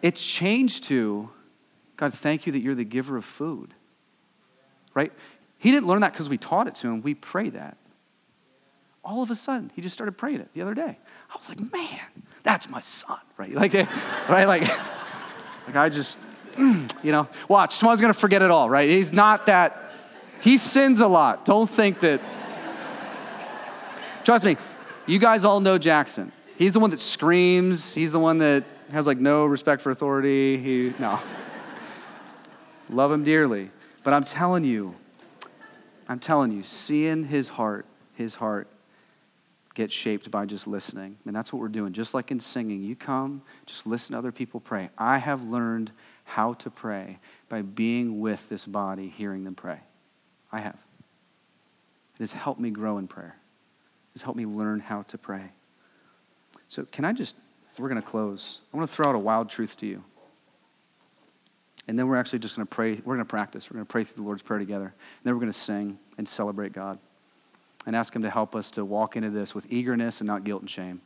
[0.01, 1.29] it's changed to,
[1.99, 3.75] God, thank you that you're the giver of food,
[4.95, 5.13] right?
[5.59, 7.03] He didn't learn that because we taught it to him.
[7.03, 7.77] We pray that.
[9.05, 10.97] All of a sudden, he just started praying it the other day.
[11.31, 12.01] I was like, man,
[12.43, 13.53] that's my son, right?
[13.53, 13.75] Like,
[14.31, 14.47] right?
[14.47, 14.63] Like,
[15.71, 16.19] like I just,
[16.55, 17.77] mm, you know, watch.
[17.77, 18.89] Someone's gonna forget it all, right?
[18.89, 19.93] He's not that.
[20.41, 21.45] He sins a lot.
[21.45, 22.21] Don't think that.
[24.25, 24.57] Trust me,
[25.07, 26.33] you guys all know Jackson.
[26.57, 27.95] He's the one that screams.
[27.95, 30.59] He's the one that has like no respect for authority.
[30.59, 31.21] He no.
[32.89, 33.71] Love him dearly,
[34.03, 34.97] but I'm telling you,
[36.09, 38.67] I'm telling you, seeing his heart, his heart
[39.75, 41.17] get shaped by just listening.
[41.27, 41.93] And that's what we're doing.
[41.93, 44.91] Just like in singing, you come, just listen to other people pray.
[44.99, 45.93] I have learned
[46.25, 47.19] how to pray
[47.49, 49.81] by being with this body, hearing them pray.
[50.53, 50.77] I have.
[52.17, 53.37] It has helped me grow in prayer.
[54.13, 55.53] It has helped me learn how to pray.
[56.69, 57.37] So, can I just,
[57.79, 58.61] we're going to close.
[58.73, 60.05] I want to throw out a wild truth to you.
[61.89, 62.93] And then we're actually just going to pray.
[62.93, 63.71] We're going to practice.
[63.71, 64.85] We're going to pray through the Lord's Prayer together.
[64.85, 66.99] And then we're going to sing and celebrate God
[67.87, 70.63] and ask Him to help us to walk into this with eagerness and not guilt
[70.63, 71.01] and shame.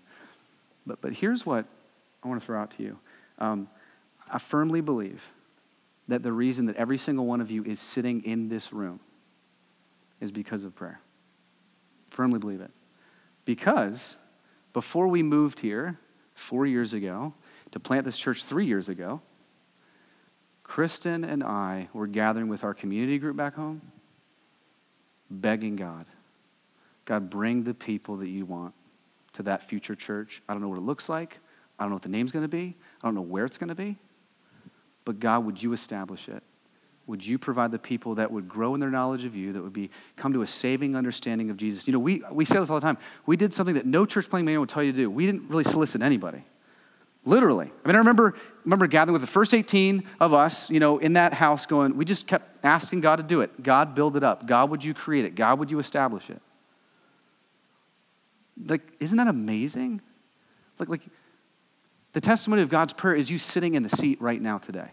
[0.87, 1.66] But, but here's what
[2.22, 2.99] I want to throw out to you.
[3.39, 3.68] Um,
[4.31, 5.31] I firmly believe
[6.09, 9.01] that the reason that every single one of you is sitting in this room
[10.20, 11.01] is because of prayer.
[12.11, 12.70] Firmly believe it.
[13.45, 14.16] Because
[14.72, 15.99] before we moved here
[16.35, 17.35] four years ago
[17.70, 19.20] to plant this church three years ago,
[20.62, 23.83] Kristen and I were gathering with our community group back home,
[25.31, 26.07] begging God,
[27.05, 28.74] God, bring the people that you want
[29.34, 30.42] to that future church.
[30.48, 31.38] I don't know what it looks like.
[31.78, 32.76] I don't know what the name's going to be.
[33.02, 33.96] I don't know where it's going to be.
[35.05, 36.42] But God, would you establish it?
[37.07, 39.74] Would you provide the people that would grow in their knowledge of you, that would
[39.74, 41.86] be come to a saving understanding of Jesus?
[41.86, 42.96] You know, we, we say this all the time.
[43.26, 45.11] We did something that no church planting man would tell you to do.
[45.11, 46.44] We didn't really solicit anybody.
[47.26, 47.70] Literally.
[47.84, 48.34] I mean, I remember,
[48.64, 52.05] remember gathering with the first 18 of us, you know, in that house going, we
[52.05, 53.62] just kept asking God to do it.
[53.62, 54.46] God, build it up.
[54.46, 55.34] God, would you create it?
[55.34, 56.40] God, would you establish it?
[58.66, 60.00] Like, isn't that amazing?
[60.78, 61.02] Like, like
[62.12, 64.90] the testimony of God's prayer is you sitting in the seat right now today.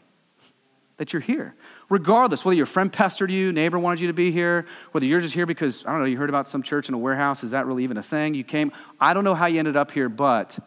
[0.98, 1.56] That you're here.
[1.90, 5.34] Regardless, whether your friend pestered you, neighbor wanted you to be here, whether you're just
[5.34, 7.66] here because, I don't know, you heard about some church in a warehouse, is that
[7.66, 8.36] really even a thing?
[8.36, 10.60] You came, I don't know how you ended up here, but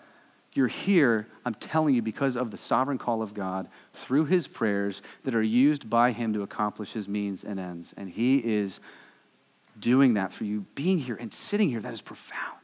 [0.52, 5.02] you're here, I'm telling you, because of the sovereign call of God through his prayers
[5.24, 7.94] that are used by him to accomplish his means and ends.
[7.96, 8.80] And he is
[9.78, 10.64] doing that for you.
[10.74, 12.63] Being here and sitting here, that is profound.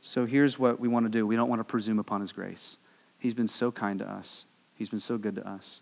[0.00, 2.76] So here's what we want to do we don't want to presume upon his grace.
[3.18, 4.44] He's been so kind to us,
[4.74, 5.80] he's been so good to us.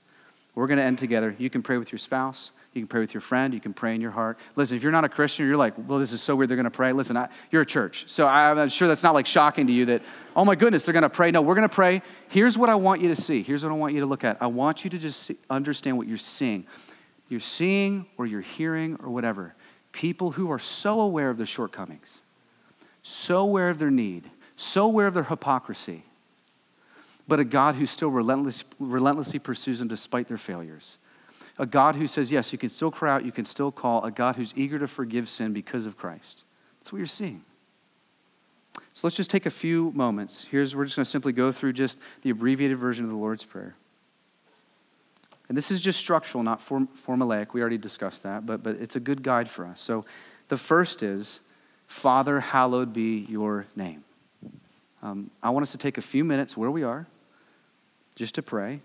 [0.57, 1.37] We're going to end together.
[1.39, 2.51] You can pray with your spouse.
[2.73, 3.53] You can pray with your friend.
[3.53, 4.39] You can pray in your heart.
[4.55, 6.65] Listen, if you're not a Christian, you're like, well, this is so weird they're going
[6.65, 6.95] to pray.
[6.95, 8.07] Listen, I, you're a church.
[8.09, 10.03] So I'm sure that's not like shocking to you that,
[10.35, 11.31] oh my goodness, they're going to pray.
[11.31, 12.01] No, we're going to pray.
[12.29, 13.43] Here's what I want you to see.
[13.43, 14.39] Here's what I want you to look at.
[14.41, 16.67] I want you to just see, understand what you're seeing.
[17.29, 19.55] You're seeing or you're hearing or whatever.
[19.93, 22.23] People who are so aware of their shortcomings,
[23.09, 26.05] so aware of their need, so aware of their hypocrisy,
[27.29, 30.99] but a God who still relentless, relentlessly pursues them despite their failures
[31.59, 34.11] a God who says, yes, you can still cry out, you can still call, a
[34.11, 36.45] God who's eager to forgive sin because of Christ.
[36.79, 37.45] That's what you're seeing.
[38.93, 40.47] So let's just take a few moments.
[40.51, 43.45] Here's, we're just going to simply go through just the abbreviated version of the Lord's
[43.45, 43.75] Prayer.
[45.49, 47.53] And this is just structural, not form, formulaic.
[47.53, 49.81] We already discussed that, but, but it's a good guide for us.
[49.81, 50.05] So
[50.49, 51.41] the first is,
[51.87, 54.05] Father, hallowed be your name.
[55.03, 57.07] Um, I want us to take a few minutes where we are
[58.17, 58.81] just to pray.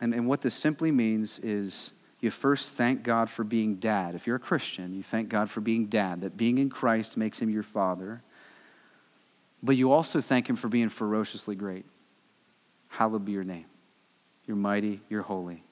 [0.00, 1.90] And, and what this simply means is
[2.20, 4.14] you first thank God for being dad.
[4.14, 7.38] If you're a Christian, you thank God for being dad, that being in Christ makes
[7.38, 8.22] him your father.
[9.62, 11.84] But you also thank him for being ferociously great.
[12.88, 13.66] Hallowed be your name.
[14.46, 15.62] You're mighty, you're holy.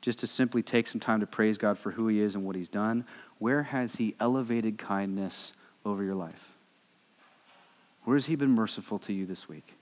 [0.00, 2.56] Just to simply take some time to praise God for who he is and what
[2.56, 3.04] he's done.
[3.44, 5.52] Where has he elevated kindness
[5.84, 6.56] over your life?
[8.04, 9.74] Where has he been merciful to you this week?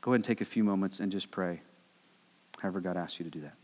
[0.00, 1.62] Go ahead and take a few moments and just pray,
[2.58, 3.54] however, God asks you to do that.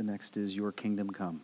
[0.00, 1.42] The next is Your kingdom come.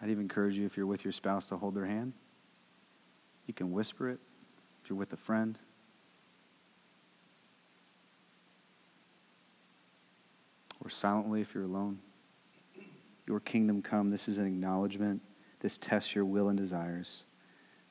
[0.00, 2.14] I'd even encourage you, if you're with your spouse, to hold their hand.
[3.46, 4.18] You can whisper it
[4.82, 5.58] if you're with a friend.
[10.82, 11.98] Or silently if you're alone.
[13.26, 14.08] Your kingdom come.
[14.08, 15.20] This is an acknowledgement.
[15.60, 17.24] This tests your will and desires.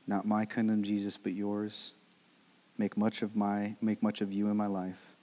[0.08, 1.92] Not my kingdom, Jesus, but yours.
[2.80, 5.15] Make much of my make much of you in my life.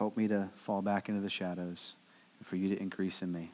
[0.00, 1.92] Help me to fall back into the shadows
[2.38, 3.52] and for you to increase in me.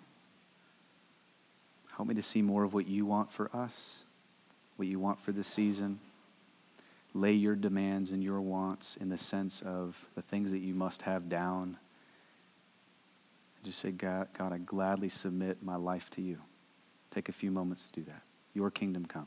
[1.96, 4.04] Help me to see more of what you want for us,
[4.76, 5.98] what you want for this season.
[7.14, 11.02] Lay your demands and your wants in the sense of the things that you must
[11.02, 11.78] have down.
[13.64, 16.38] Just say, God, God, I gladly submit my life to you.
[17.10, 18.22] Take a few moments to do that.
[18.54, 19.26] Your kingdom come.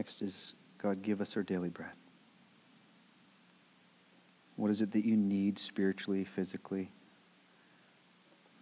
[0.00, 1.92] Next is God, give us our daily bread.
[4.56, 6.90] What is it that you need spiritually, physically?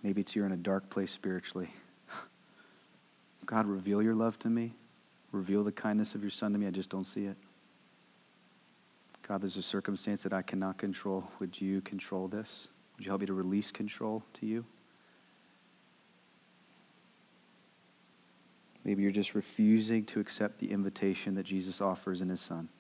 [0.02, 1.70] Maybe it's you're in a dark place spiritually.
[3.46, 4.74] God, reveal your love to me.
[5.30, 6.66] Reveal the kindness of your son to me.
[6.66, 7.36] I just don't see it.
[9.22, 11.30] God, there's a circumstance that I cannot control.
[11.38, 12.66] Would you control this?
[12.96, 14.64] Would you help me to release control to you?
[18.88, 22.70] Maybe you're just refusing to accept the invitation that Jesus offers in his Son.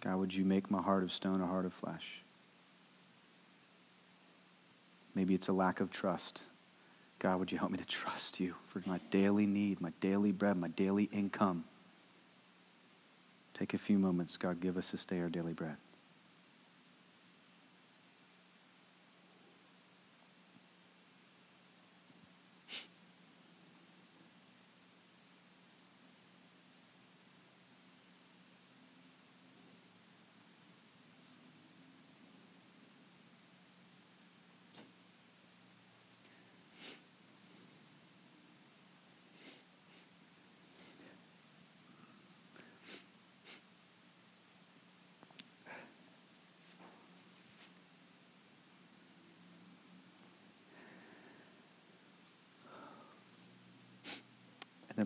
[0.00, 2.20] God, would you make my heart of stone a heart of flesh?
[5.14, 6.42] Maybe it's a lack of trust.
[7.20, 10.56] God, would you help me to trust you for my daily need, my daily bread,
[10.56, 11.62] my daily income?
[13.54, 14.36] Take a few moments.
[14.36, 15.76] God, give us this day our daily bread.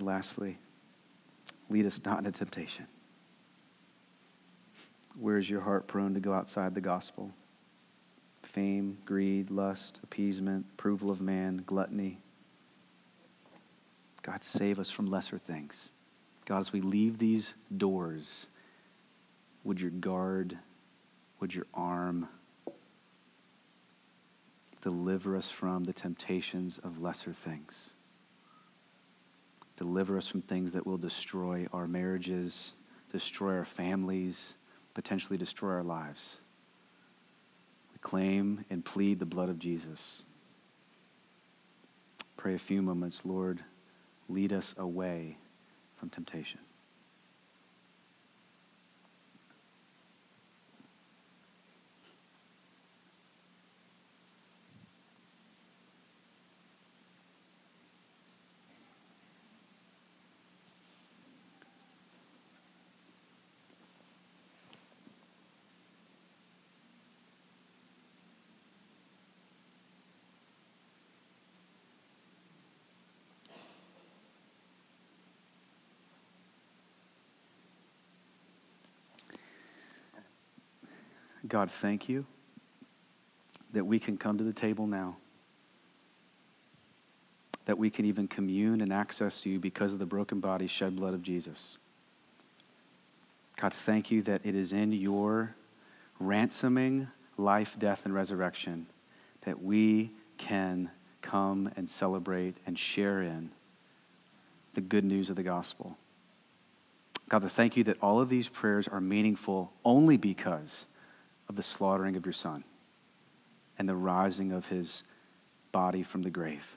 [0.01, 0.57] And lastly,
[1.69, 2.87] lead us not into temptation.
[5.15, 7.35] Where is your heart prone to go outside the gospel?
[8.43, 12.19] Fame, greed, lust, appeasement, approval of man, gluttony.
[14.23, 15.91] God, save us from lesser things.
[16.47, 18.47] God, as we leave these doors,
[19.65, 20.57] would your guard
[21.41, 22.27] would your arm
[24.81, 27.93] deliver us from the temptations of lesser things?
[29.81, 32.75] Deliver us from things that will destroy our marriages,
[33.11, 34.53] destroy our families,
[34.93, 36.41] potentially destroy our lives.
[37.91, 40.25] We claim and plead the blood of Jesus.
[42.37, 43.61] Pray a few moments, Lord,
[44.29, 45.39] lead us away
[45.97, 46.61] from temptation.
[81.51, 82.25] God, thank you
[83.73, 85.17] that we can come to the table now,
[87.65, 91.13] that we can even commune and access you because of the broken body, shed blood
[91.13, 91.77] of Jesus.
[93.61, 95.57] God, thank you that it is in your
[96.21, 98.87] ransoming life, death, and resurrection
[99.43, 100.89] that we can
[101.21, 103.51] come and celebrate and share in
[104.75, 105.99] the good news of the gospel.
[107.29, 110.87] God, thank you that all of these prayers are meaningful only because
[111.51, 112.63] of the slaughtering of your son
[113.77, 115.03] and the rising of his
[115.73, 116.77] body from the grave.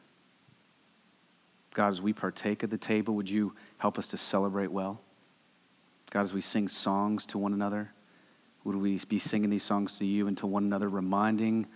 [1.76, 4.99] God, as we partake of the table, would you help us to celebrate well?
[6.09, 7.91] God, as we sing songs to one another,
[8.63, 11.67] would we be singing these songs to you and to one another, reminding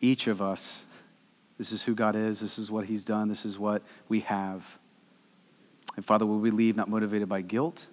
[0.00, 0.86] each of us
[1.56, 4.78] this is who God is, this is what He's done, this is what we have.
[5.94, 7.86] And Father, will we leave not motivated by guilt,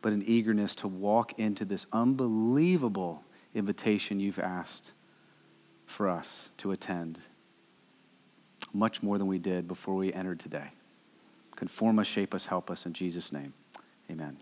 [0.00, 3.22] but an eagerness to walk into this unbelievable
[3.54, 4.92] invitation you've asked
[5.86, 7.20] for us to attend,
[8.72, 10.70] much more than we did before we entered today.
[11.54, 13.52] Conform us, shape us, help us in Jesus' name.
[14.10, 14.38] Amen.